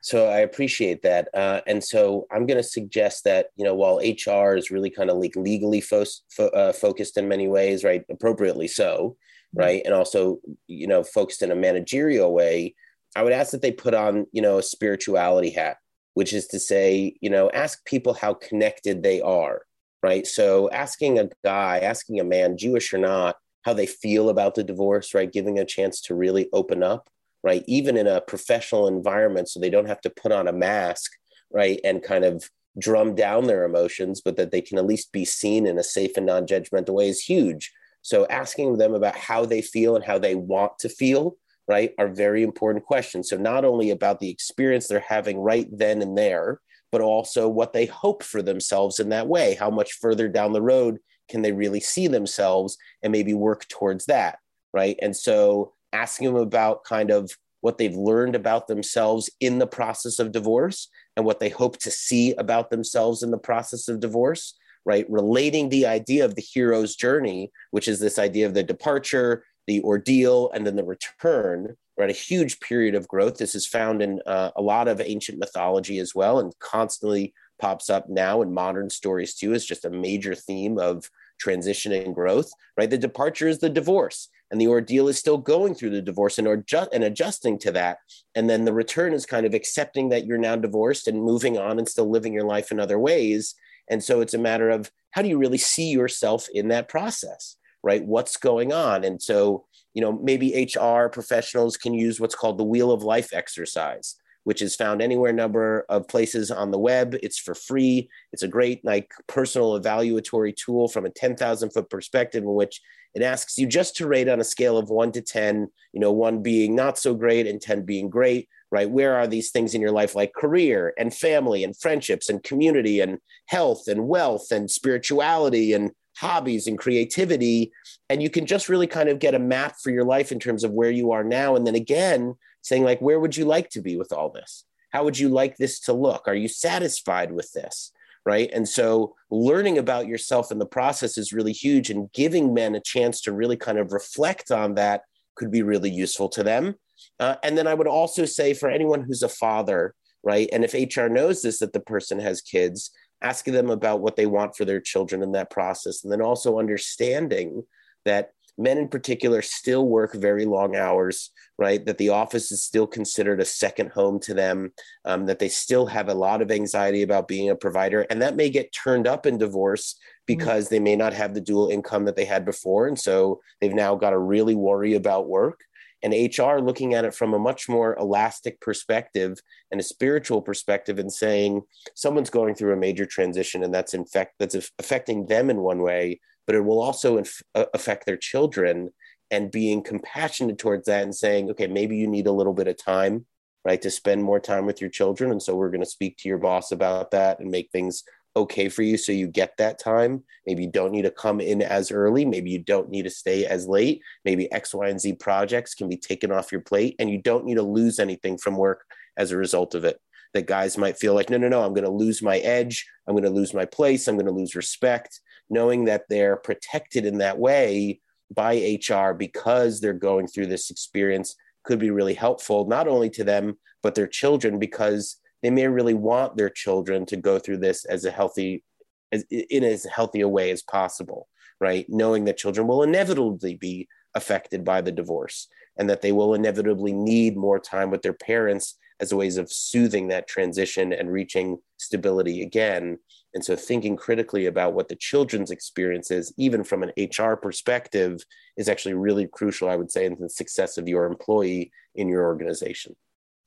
So 0.01 0.29
I 0.29 0.39
appreciate 0.39 1.03
that, 1.03 1.29
uh, 1.35 1.61
and 1.67 1.83
so 1.83 2.27
I'm 2.31 2.47
going 2.47 2.57
to 2.57 2.63
suggest 2.63 3.25
that 3.25 3.49
you 3.57 3.65
know 3.65 3.75
while 3.75 3.99
HR 3.99 4.55
is 4.55 4.71
really 4.71 4.91
kind 4.91 5.11
of 5.11 5.17
like 5.17 5.35
legally 5.35 5.81
fo- 5.81 6.05
fo- 6.31 6.49
uh, 6.49 6.73
focused 6.73 7.17
in 7.17 7.27
many 7.27 7.49
ways, 7.49 7.83
right, 7.83 8.05
appropriately 8.09 8.69
so, 8.69 9.17
right 9.55 9.83
and 9.85 9.95
also 9.95 10.39
you 10.67 10.87
know 10.87 11.03
focused 11.03 11.43
in 11.43 11.51
a 11.51 11.57
managerial 11.57 12.33
way 12.33 12.75
i 13.17 13.23
would 13.23 13.33
ask 13.33 13.51
that 13.53 13.63
they 13.63 13.73
put 13.73 13.95
on 13.95 14.27
you 14.33 14.43
know 14.43 14.59
a 14.59 14.63
spirituality 14.63 15.51
hat 15.51 15.79
which 16.15 16.33
is 16.33 16.47
to 16.47 16.59
say 16.59 17.17
you 17.21 17.31
know 17.31 17.51
ask 17.51 17.85
people 17.85 18.15
how 18.15 18.35
connected 18.35 19.03
they 19.03 19.21
are 19.21 19.63
right? 20.01 20.29
So 20.29 20.71
asking 20.71 21.19
a 21.19 21.29
guy 21.45 21.81
asking 21.81 22.21
a 22.21 22.25
man 22.25 22.57
jewish 22.57 22.93
or 22.95 22.99
not 22.99 23.37
how 23.65 23.73
they 23.73 23.87
feel 23.87 24.29
about 24.29 24.55
the 24.55 24.65
divorce 24.65 25.15
right 25.15 25.33
giving 25.33 25.59
a 25.59 25.65
chance 25.65 26.01
to 26.01 26.15
really 26.15 26.49
open 26.53 26.83
up 26.83 27.09
right 27.43 27.65
even 27.67 27.97
in 27.97 28.07
a 28.07 28.21
professional 28.21 28.89
environment 28.89 29.49
so 29.49 29.61
they 29.61 29.71
don't 29.71 29.89
have 29.89 30.01
to 30.01 30.11
put 30.11 30.33
on 30.33 30.49
a 30.49 30.53
mask 30.53 31.13
right 31.53 31.81
and 31.85 32.03
kind 32.03 32.25
of 32.25 32.49
drum 32.79 33.15
down 33.15 33.47
their 33.47 33.65
emotions 33.65 34.21
but 34.21 34.37
that 34.37 34.51
they 34.51 34.61
can 34.61 34.79
at 34.79 34.87
least 34.87 35.11
be 35.13 35.25
seen 35.25 35.67
in 35.67 35.79
a 35.79 35.83
safe 35.83 36.13
and 36.17 36.27
non-judgmental 36.27 36.95
way 36.95 37.09
is 37.09 37.21
huge 37.21 37.73
so 38.03 38.27
asking 38.29 38.79
them 38.79 38.95
about 38.95 39.17
how 39.17 39.45
they 39.45 39.63
feel 39.63 39.97
and 39.97 40.05
how 40.05 40.19
they 40.19 40.35
want 40.35 40.79
to 40.81 40.89
feel, 40.89 41.37
right, 41.67 41.93
are 41.99 42.09
very 42.09 42.43
important 42.43 42.85
questions. 42.85 43.29
So 43.29 43.37
not 43.37 43.65
only 43.65 43.91
about 43.91 44.21
the 44.21 44.31
experience 44.31 44.87
they're 44.87 45.01
having 45.01 45.39
right 45.39 45.69
then 45.71 46.01
and 46.03 46.17
there, 46.17 46.61
but 46.91 47.03
also 47.03 47.49
what 47.49 47.75
they 47.75 47.87
hope 47.87 48.23
for 48.23 48.41
themselves 48.41 48.99
in 48.99 49.11
that 49.11 49.29
way. 49.29 49.55
How 49.55 49.71
much 49.71 49.99
further 50.01 50.29
down 50.29 50.53
the 50.53 50.63
road 50.63 50.99
can 51.29 51.43
they 51.43 51.53
really 51.53 51.81
see 51.81 52.07
themselves 52.07 52.77
and 53.03 53.13
maybe 53.13 53.35
work 53.35 53.67
towards 53.69 54.07
that, 54.07 54.39
right? 54.73 54.97
And 55.03 55.17
so 55.17 55.73
asking 55.93 56.27
them 56.27 56.37
about 56.37 56.85
kind 56.85 57.11
of 57.11 57.31
what 57.61 57.79
they've 57.79 57.95
learned 57.95 58.37
about 58.37 58.69
themselves 58.69 59.29
in 59.41 59.59
the 59.59 59.67
process 59.67 60.19
of 60.19 60.33
divorce 60.33 60.89
and 61.17 61.27
what 61.27 61.41
they 61.41 61.49
hope 61.49 61.77
to 61.79 61.91
see 61.91 62.35
about 62.35 62.71
themselves 62.71 63.23
in 63.23 63.31
the 63.31 63.39
process 63.39 63.89
of 63.89 64.01
divorce 64.01 64.55
right? 64.89 65.05
Relating 65.11 65.69
the 65.69 65.87
idea 65.87 66.25
of 66.25 66.35
the 66.35 66.41
hero's 66.41 66.97
journey, 66.97 67.53
which 67.73 67.89
is 67.89 68.01
this 68.01 68.19
idea 68.19 68.47
of 68.47 68.55
the 68.55 68.63
departure, 68.63 69.45
the 69.67 69.83
ordeal, 69.83 70.51
and 70.53 70.67
then 70.67 70.77
the 70.77 70.85
return, 70.85 71.77
right? 71.99 72.09
A 72.09 72.15
huge 72.15 72.59
period 72.61 72.95
of 72.95 73.07
growth. 73.07 73.37
This 73.37 73.55
is 73.55 73.67
found 73.67 74.01
in 74.01 74.21
uh, 74.25 74.51
a 74.57 74.63
lot 74.63 74.89
of 74.89 75.03
ancient 75.03 75.39
mythology 75.39 75.99
as 75.99 76.15
well, 76.15 76.39
and 76.39 76.59
constantly 76.59 77.35
pops 77.59 77.91
up 77.91 78.09
now 78.09 78.43
in 78.43 78.53
modern 78.53 78.91
stories 78.91 79.35
too, 79.35 79.53
is 79.53 79.67
just 79.67 79.85
a 79.85 79.91
major 79.91 80.35
theme 80.35 80.79
of 80.79 81.11
transition 81.39 81.93
and 81.93 82.15
growth, 82.15 82.51
right? 82.77 82.91
The 82.91 82.99
departure 82.99 83.49
is 83.49 83.59
the 83.59 83.71
divorce 83.71 84.29
and 84.51 84.61
the 84.61 84.69
ordeal 84.69 85.09
is 85.09 85.19
still 85.19 85.39
going 85.39 85.75
through 85.75 85.91
the 85.91 86.03
divorce 86.03 86.39
and, 86.39 86.49
adjust, 86.49 86.91
and 86.93 87.05
adjusting 87.05 87.59
to 87.61 87.73
that. 87.73 87.99
And 88.35 88.49
then 88.49 88.65
the 88.65 88.73
return 88.73 89.13
is 89.13 89.27
kind 89.27 89.47
of 89.47 89.55
accepting 89.55 90.09
that 90.09 90.27
you're 90.27 90.39
now 90.39 90.57
divorced 90.57 91.07
and 91.07 91.23
moving 91.23 91.59
on 91.59 91.79
and 91.79 91.89
still 91.89 92.11
living 92.11 92.33
your 92.33 92.47
life 92.47 92.71
in 92.71 92.81
other 92.81 92.99
ways. 92.99 93.55
And 93.91 94.03
so 94.03 94.21
it's 94.21 94.35
a 94.35 94.39
matter 94.39 94.71
of 94.71 94.91
how 95.11 95.23
do 95.23 95.29
you 95.29 95.39
really 95.39 95.59
see 95.59 95.91
yourself 95.91 96.47
in 96.53 96.69
that 96.69 96.89
process, 96.89 97.57
right? 97.83 98.05
What's 98.05 98.37
going 98.37 98.73
on? 98.73 99.05
And 99.05 99.21
so, 99.21 99.67
you 99.95 100.03
know, 100.03 100.13
maybe 100.13 100.69
HR 100.75 101.09
professionals 101.09 101.77
can 101.77 101.95
use 101.95 102.21
what's 102.21 102.35
called 102.35 102.59
the 102.59 102.65
Wheel 102.65 102.91
of 102.91 103.03
Life 103.03 103.31
exercise, 103.33 104.17
which 104.49 104.63
is 104.63 104.75
found 104.75 105.03
anywhere 105.03 105.31
number 105.31 105.85
of 105.91 106.09
places 106.09 106.51
on 106.51 106.71
the 106.71 106.79
web. 106.79 107.15
It's 107.23 107.39
for 107.39 107.55
free. 107.55 108.09
It's 108.33 108.43
a 108.43 108.49
great 108.49 108.83
like 108.83 109.13
personal 109.27 109.79
evaluatory 109.79 110.57
tool 110.57 110.89
from 110.89 111.05
a 111.05 111.11
10,000 111.11 111.69
foot 111.69 111.91
perspective 111.91 112.45
in 112.45 112.55
which 112.55 112.81
it 113.15 113.21
asks 113.21 113.59
you 113.59 113.67
just 113.67 113.95
to 113.97 114.07
rate 114.07 114.27
on 114.27 114.41
a 114.41 114.45
scale 114.45 114.79
of 114.79 114.89
one 114.89 115.13
to 115.13 115.21
10, 115.21 115.69
you 115.93 116.01
know, 116.01 116.13
one 116.13 116.43
being 116.43 116.75
not 116.75 116.97
so 116.97 117.13
great 117.13 117.47
and 117.47 117.61
10 117.61 117.83
being 117.83 118.09
great 118.09 118.49
right? 118.71 118.91
Where 118.91 119.17
are 119.17 119.27
these 119.27 119.51
things 119.51 119.75
in 119.75 119.83
your 119.83 119.93
life 119.93 120.15
like 120.15 120.33
career 120.35 120.95
and 120.99 121.15
family 121.15 121.63
and 121.63 121.79
friendships 121.79 122.31
and 122.31 122.43
community 122.43 123.01
and 123.01 123.19
health 123.47 123.87
and 123.87 124.09
wealth 124.09 124.51
and 124.51 124.71
spirituality 124.71 125.75
and 125.75 125.91
hobbies 126.19 126.67
and 126.67 126.79
creativity? 126.79 127.73
And 128.09 128.23
you 128.23 128.29
can 128.29 128.47
just 128.47 128.69
really 128.69 128.87
kind 128.87 129.09
of 129.09 129.19
get 129.19 129.35
a 129.35 129.39
map 129.39 129.77
for 129.83 129.91
your 129.91 130.05
life 130.05 130.33
in 130.33 130.39
terms 130.39 130.65
of 130.65 130.73
where 130.73 130.91
you 130.91 131.13
are 131.13 131.25
now. 131.25 131.57
And 131.57 131.67
then 131.67 131.75
again, 131.75 132.35
saying, 132.69 132.85
like, 132.85 133.01
where 133.01 133.19
would 133.19 133.37
you 133.37 133.45
like 133.45 133.71
to 133.71 133.81
be 133.81 133.97
with 133.97 134.13
all 134.13 134.31
this? 134.31 134.65
how 134.91 135.05
would 135.05 135.19
you 135.19 135.29
like 135.29 135.57
this 135.57 135.81
to 135.81 135.93
look? 135.93 136.27
Are 136.27 136.35
you 136.35 136.49
satisfied 136.49 137.33
with 137.33 137.53
this? 137.53 137.93
Right. 138.25 138.51
And 138.53 138.69
so 138.69 139.15
learning 139.31 139.79
about 139.79 140.07
yourself 140.07 140.53
in 140.53 140.59
the 140.59 140.67
process 140.67 141.17
is 141.17 141.33
really 141.33 141.53
huge 141.53 141.89
and 141.89 142.13
giving 142.13 142.53
men 142.53 142.75
a 142.75 142.81
chance 142.81 143.23
to 143.23 143.33
really 143.33 143.57
kind 143.57 143.79
of 143.79 143.93
reflect 143.93 144.51
on 144.51 144.75
that 144.75 145.03
could 145.35 145.51
be 145.51 145.63
really 145.63 145.91
useful 145.91 146.29
to 146.31 146.43
them. 146.43 146.75
Uh, 147.19 147.37
and 147.43 147.57
then 147.57 147.67
I 147.67 147.75
would 147.75 147.87
also 147.87 148.25
say 148.25 148.53
for 148.53 148.69
anyone 148.69 149.03
who's 149.03 149.23
a 149.23 149.29
father, 149.29 149.95
right? 150.23 150.49
And 150.53 150.65
if 150.65 150.75
HR 150.75 151.07
knows 151.07 151.41
this, 151.41 151.61
that 151.61 151.73
the 151.73 151.81
person 151.81 152.19
has 152.19 152.43
kids, 152.43 152.91
asking 153.23 153.55
them 153.55 153.71
about 153.71 154.01
what 154.01 154.17
they 154.17 154.27
want 154.27 154.57
for 154.57 154.65
their 154.65 154.81
children 154.81 155.23
in 155.23 155.33
that 155.33 155.51
process. 155.51 156.03
And 156.03 156.13
then 156.13 156.21
also 156.21 156.59
understanding 156.59 157.63
that 158.05 158.33
men 158.59 158.77
in 158.77 158.89
particular 158.89 159.41
still 159.41 159.87
work 159.87 160.15
very 160.15 160.45
long 160.45 160.77
hours, 160.77 161.31
right? 161.57 161.85
That 161.87 161.97
the 161.99 162.11
office 162.11 162.51
is 162.51 162.63
still 162.63 162.87
considered 162.87 163.41
a 163.41 163.45
second 163.45 163.91
home 163.93 164.19
to 164.21 164.35
them, 164.35 164.73
um, 165.05 165.27
that 165.27 165.39
they 165.39 165.49
still 165.49 165.87
have 165.87 166.09
a 166.09 166.15
lot 166.15 166.43
of 166.43 166.51
anxiety 166.51 167.03
about 167.03 167.29
being 167.29 167.51
a 167.51 167.57
provider. 167.57 168.03
And 168.11 168.21
that 168.21 168.37
may 168.37 168.51
get 168.51 168.73
turned 168.73 169.07
up 169.07 169.27
in 169.27 169.39
divorce 169.39 169.97
because 170.27 170.67
mm-hmm. 170.67 170.75
they 170.75 170.81
may 170.81 170.97
not 170.97 171.13
have 171.13 171.35
the 171.35 171.41
dual 171.41 171.69
income 171.69 172.05
that 172.07 172.17
they 172.17 172.25
had 172.25 172.45
before. 172.45 172.89
And 172.89 172.99
so 172.99 173.41
they've 173.61 173.73
now 173.73 173.95
got 173.95 174.11
to 174.11 174.19
really 174.19 174.57
worry 174.57 174.95
about 174.95 175.29
work. 175.29 175.61
And 176.03 176.13
HR 176.13 176.59
looking 176.59 176.95
at 176.95 177.05
it 177.05 177.15
from 177.15 177.35
a 177.35 177.39
much 177.39 177.69
more 177.69 177.97
elastic 177.97 178.61
perspective 178.61 179.39
and 179.71 179.81
a 179.81 179.85
spiritual 179.85 180.43
perspective 180.43 180.99
and 180.99 181.13
saying 181.13 181.63
someone's 181.95 182.31
going 182.31 182.55
through 182.55 182.73
a 182.73 182.77
major 182.77 183.05
transition 183.05 183.65
and 183.65 183.75
that's 183.75 183.95
in 183.95 184.05
fact 184.05 184.35
that's 184.39 184.55
affecting 184.79 185.27
them 185.27 185.51
in 185.51 185.59
one 185.59 185.83
way 185.83 186.21
but 186.49 186.57
it 186.57 186.65
will 186.65 186.81
also 186.81 187.19
inf- 187.19 187.43
uh, 187.55 187.67
affect 187.75 188.07
their 188.07 188.17
children 188.17 188.91
and 189.31 189.51
being 189.51 189.83
compassionate 189.83 190.59
towards 190.59 190.87
that 190.87 191.03
and 191.03 191.15
saying, 191.15 191.51
okay, 191.51 191.67
maybe 191.67 191.97
you 191.97 192.07
need 192.07 192.27
a 192.27 192.33
little 192.33 192.55
bit 192.55 192.69
of 192.69 192.83
time, 192.83 193.27
right, 193.65 193.83
to 193.83 193.91
spend 193.91 194.25
more 194.25 194.41
time 194.41 194.65
with 194.65 194.81
your 194.81 194.89
children. 194.89 195.31
And 195.31 195.43
so 195.43 195.55
we're 195.55 195.71
going 195.71 195.85
to 195.85 195.87
speak 195.87 196.17
to 196.19 196.29
your 196.29 196.39
boss 196.39 196.73
about 196.73 197.11
that 197.11 197.39
and 197.39 197.51
make 197.51 197.71
things 197.71 198.03
okay 198.39 198.69
for 198.69 198.83
you 198.83 198.97
so 198.97 199.13
you 199.13 199.27
get 199.29 199.57
that 199.59 199.79
time. 199.79 200.25
Maybe 200.47 200.65
you 200.65 200.71
don't 200.71 200.93
need 200.93 201.03
to 201.03 201.11
come 201.11 201.41
in 201.41 201.63
as 201.63 201.91
early. 201.91 202.25
Maybe 202.25 202.51
you 202.51 202.59
don't 202.59 202.91
need 202.91 203.03
to 203.03 203.11
stay 203.11 203.47
as 203.47 203.67
late. 203.67 204.03
Maybe 204.25 204.51
X, 204.53 204.75
Y, 204.75 204.89
and 204.89 205.01
Z 205.01 205.15
projects 205.15 205.75
can 205.75 205.89
be 205.89 205.97
taken 205.97 206.33
off 206.33 206.53
your 206.53 206.61
plate 206.61 206.97
and 206.99 207.11
you 207.11 207.19
don't 207.19 207.45
need 207.45 207.57
to 207.57 207.63
lose 207.63 207.99
anything 207.99 208.39
from 208.39 208.57
work 208.57 208.85
as 209.17 209.31
a 209.31 209.37
result 209.37 209.75
of 209.75 209.85
it. 209.85 210.01
That 210.35 210.47
guys 210.47 210.77
might 210.77 210.99
feel 210.99 211.15
like, 211.15 211.31
no, 211.31 211.39
no, 211.39 211.49
no, 211.49 211.63
I'm 211.63 211.73
going 211.73 211.85
to 211.85 211.91
lose 211.91 212.23
my 212.23 212.39
edge. 212.39 212.87
I'm 213.07 213.15
going 213.15 213.25
to 213.25 213.31
lose 213.31 213.55
my 213.55 213.65
place. 213.65 214.07
I'm 214.07 214.17
going 214.17 214.27
to 214.27 214.33
lose 214.33 214.55
respect 214.55 215.21
knowing 215.51 215.85
that 215.87 216.05
they're 216.09 216.37
protected 216.37 217.05
in 217.05 217.19
that 217.19 217.39
way 217.39 218.01
by 218.35 218.79
HR 218.89 219.13
because 219.15 219.81
they're 219.81 219.93
going 219.93 220.27
through 220.27 220.47
this 220.47 220.71
experience 220.71 221.35
could 221.65 221.79
be 221.79 221.91
really 221.91 222.15
helpful, 222.15 222.67
not 222.67 222.89
only 222.89 223.11
to 223.11 223.25
them, 223.25 223.57
but 223.83 223.95
their 223.95 224.07
children, 224.07 224.59
because 224.59 225.17
they 225.43 225.51
may 225.51 225.67
really 225.69 225.95
want 225.95 226.37
their 226.37 226.51
children 226.51 227.07
to 227.07 227.17
go 227.17 227.39
through 227.39 227.59
this 227.59 227.85
as 227.85 228.05
a 228.05 228.11
healthy, 228.11 228.65
as, 229.13 229.25
in 229.31 229.65
as 229.65 229.85
healthy 229.85 230.21
a 230.21 230.29
way 230.29 230.51
as 230.51 230.63
possible, 230.63 231.29
right? 231.61 231.87
Knowing 231.89 232.25
that 232.25 232.37
children 232.37 232.67
will 232.67 232.83
inevitably 232.83 233.55
be 233.55 233.89
affected 234.15 234.65
by 234.65 234.81
the 234.81 234.93
divorce 234.93 235.49
and 235.77 235.89
that 235.89 236.03
they 236.03 236.13
will 236.13 236.35
inevitably 236.35 236.93
need 236.93 237.37
more 237.37 237.59
time 237.59 237.91
with 237.91 238.03
their 238.03 238.13
parents 238.13 238.77
as 239.01 239.15
ways 239.15 239.37
of 239.37 239.51
soothing 239.51 240.09
that 240.09 240.27
transition 240.27 240.93
and 240.93 241.13
reaching 241.13 241.59
stability 241.77 242.43
again. 242.43 242.99
And 243.35 243.45
so, 243.45 243.55
thinking 243.55 243.97
critically 243.97 244.47
about 244.47 244.75
what 244.75 244.89
the 244.89 244.97
children's 244.97 245.51
experience 245.51 246.11
is, 246.11 246.33
even 246.37 246.65
from 246.65 246.83
an 246.83 246.93
HR 246.99 247.35
perspective, 247.35 248.21
is 248.57 248.69
actually 248.69 248.95
really 248.95 249.29
crucial, 249.29 249.69
I 249.69 249.77
would 249.77 249.93
say, 249.93 250.07
in 250.07 250.17
the 250.19 250.29
success 250.29 250.79
of 250.79 250.89
your 250.89 251.05
employee 251.05 251.71
in 251.95 252.09
your 252.09 252.25
organization. 252.25 252.97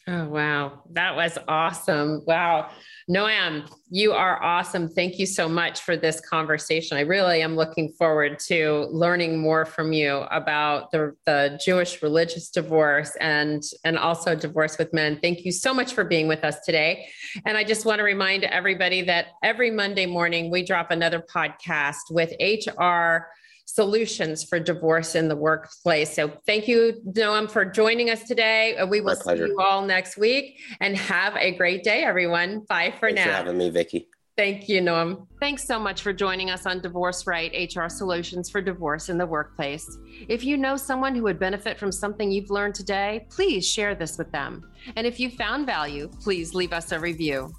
Oh, 0.08 0.28
wow. 0.30 0.82
That 0.94 1.16
was 1.16 1.38
awesome. 1.48 2.24
Wow. 2.26 2.72
Noam, 3.08 3.70
you 3.92 4.14
are 4.14 4.42
awesome. 4.42 4.90
Thank 4.90 5.20
you 5.20 5.28
so 5.28 5.48
much 5.48 5.82
for 5.82 5.96
this 5.96 6.20
conversation. 6.20 6.98
I 6.98 7.02
really 7.02 7.44
am 7.44 7.56
looking 7.56 7.94
forward 8.00 8.40
to 8.48 8.88
learning 8.92 9.40
more 9.40 9.64
from 9.64 9.94
you 9.94 10.26
about 10.32 10.92
the, 10.92 11.16
the 11.28 11.60
Jewish 11.64 12.02
religious 12.02 12.50
divorce 12.50 13.16
and, 13.18 13.62
and 13.86 13.96
also 13.96 14.34
divorce 14.34 14.80
with 14.80 14.92
men. 14.92 15.20
Thank 15.22 15.46
you 15.46 15.52
so 15.52 15.72
much 15.72 15.94
for 15.94 16.04
being 16.04 16.28
with 16.28 16.44
us 16.44 16.62
today. 16.66 17.08
And 17.46 17.56
I 17.56 17.64
just 17.64 17.86
want 17.86 18.00
to 18.00 18.04
remind 18.04 18.44
everybody 18.44 19.04
that 19.04 19.28
every 19.44 19.70
Monday 19.70 20.08
morning 20.08 20.50
we 20.50 20.64
drop 20.64 20.90
another 20.90 21.24
podcast 21.34 22.10
with 22.10 22.34
HR 22.40 23.28
solutions 23.65 24.43
for 24.43 24.60
divorce 24.60 25.15
in 25.15 25.28
the 25.28 25.36
workplace. 25.36 26.13
So 26.13 26.32
thank 26.45 26.67
you, 26.67 27.02
Noam, 27.08 27.50
for 27.50 27.65
joining 27.65 28.10
us 28.10 28.24
today. 28.24 28.76
Uh, 28.78 28.86
we 28.86 29.02
will 29.02 29.15
see 29.15 29.38
you 29.38 29.58
all 29.60 29.86
next 29.86 30.17
week 30.17 30.60
and 30.80 30.95
have 30.97 31.36
a 31.36 31.52
great 31.52 31.84
day, 31.84 32.04
everyone. 32.04 32.65
Bye 32.67 32.93
for 33.00 33.10
Thanks 33.10 33.19
now. 33.19 33.26
for 33.26 33.32
having 33.32 33.58
me, 33.58 33.69
Vicky. 33.69 34.08
Thank 34.38 34.69
you, 34.69 34.82
Noam. 34.82 35.28
Thanks 35.39 35.65
so 35.65 35.78
much 35.78 36.02
for 36.02 36.13
joining 36.13 36.50
us 36.50 36.65
on 36.65 36.82
Divorce 36.82 37.28
Right 37.28 37.69
HR 37.76 37.89
Solutions 37.89 38.50
for 38.50 38.62
Divorce 38.62 39.10
in 39.10 39.17
the 39.17 39.26
Workplace. 39.26 39.97
If 40.30 40.43
you 40.43 40.58
know 40.58 40.78
someone 40.78 41.13
who 41.13 41.24
would 41.24 41.38
benefit 41.38 41.78
from 41.78 41.91
something 41.91 42.32
you've 42.32 42.50
learned 42.50 42.74
today, 42.74 43.28
please 43.30 43.67
share 43.67 43.93
this 43.93 44.17
with 44.17 44.32
them. 44.32 44.71
And 44.95 45.06
if 45.06 45.19
you 45.19 45.30
found 45.30 45.65
value, 45.65 46.10
please 46.21 46.56
leave 46.56 46.71
us 46.71 46.91
a 46.91 47.00
review. 47.00 47.54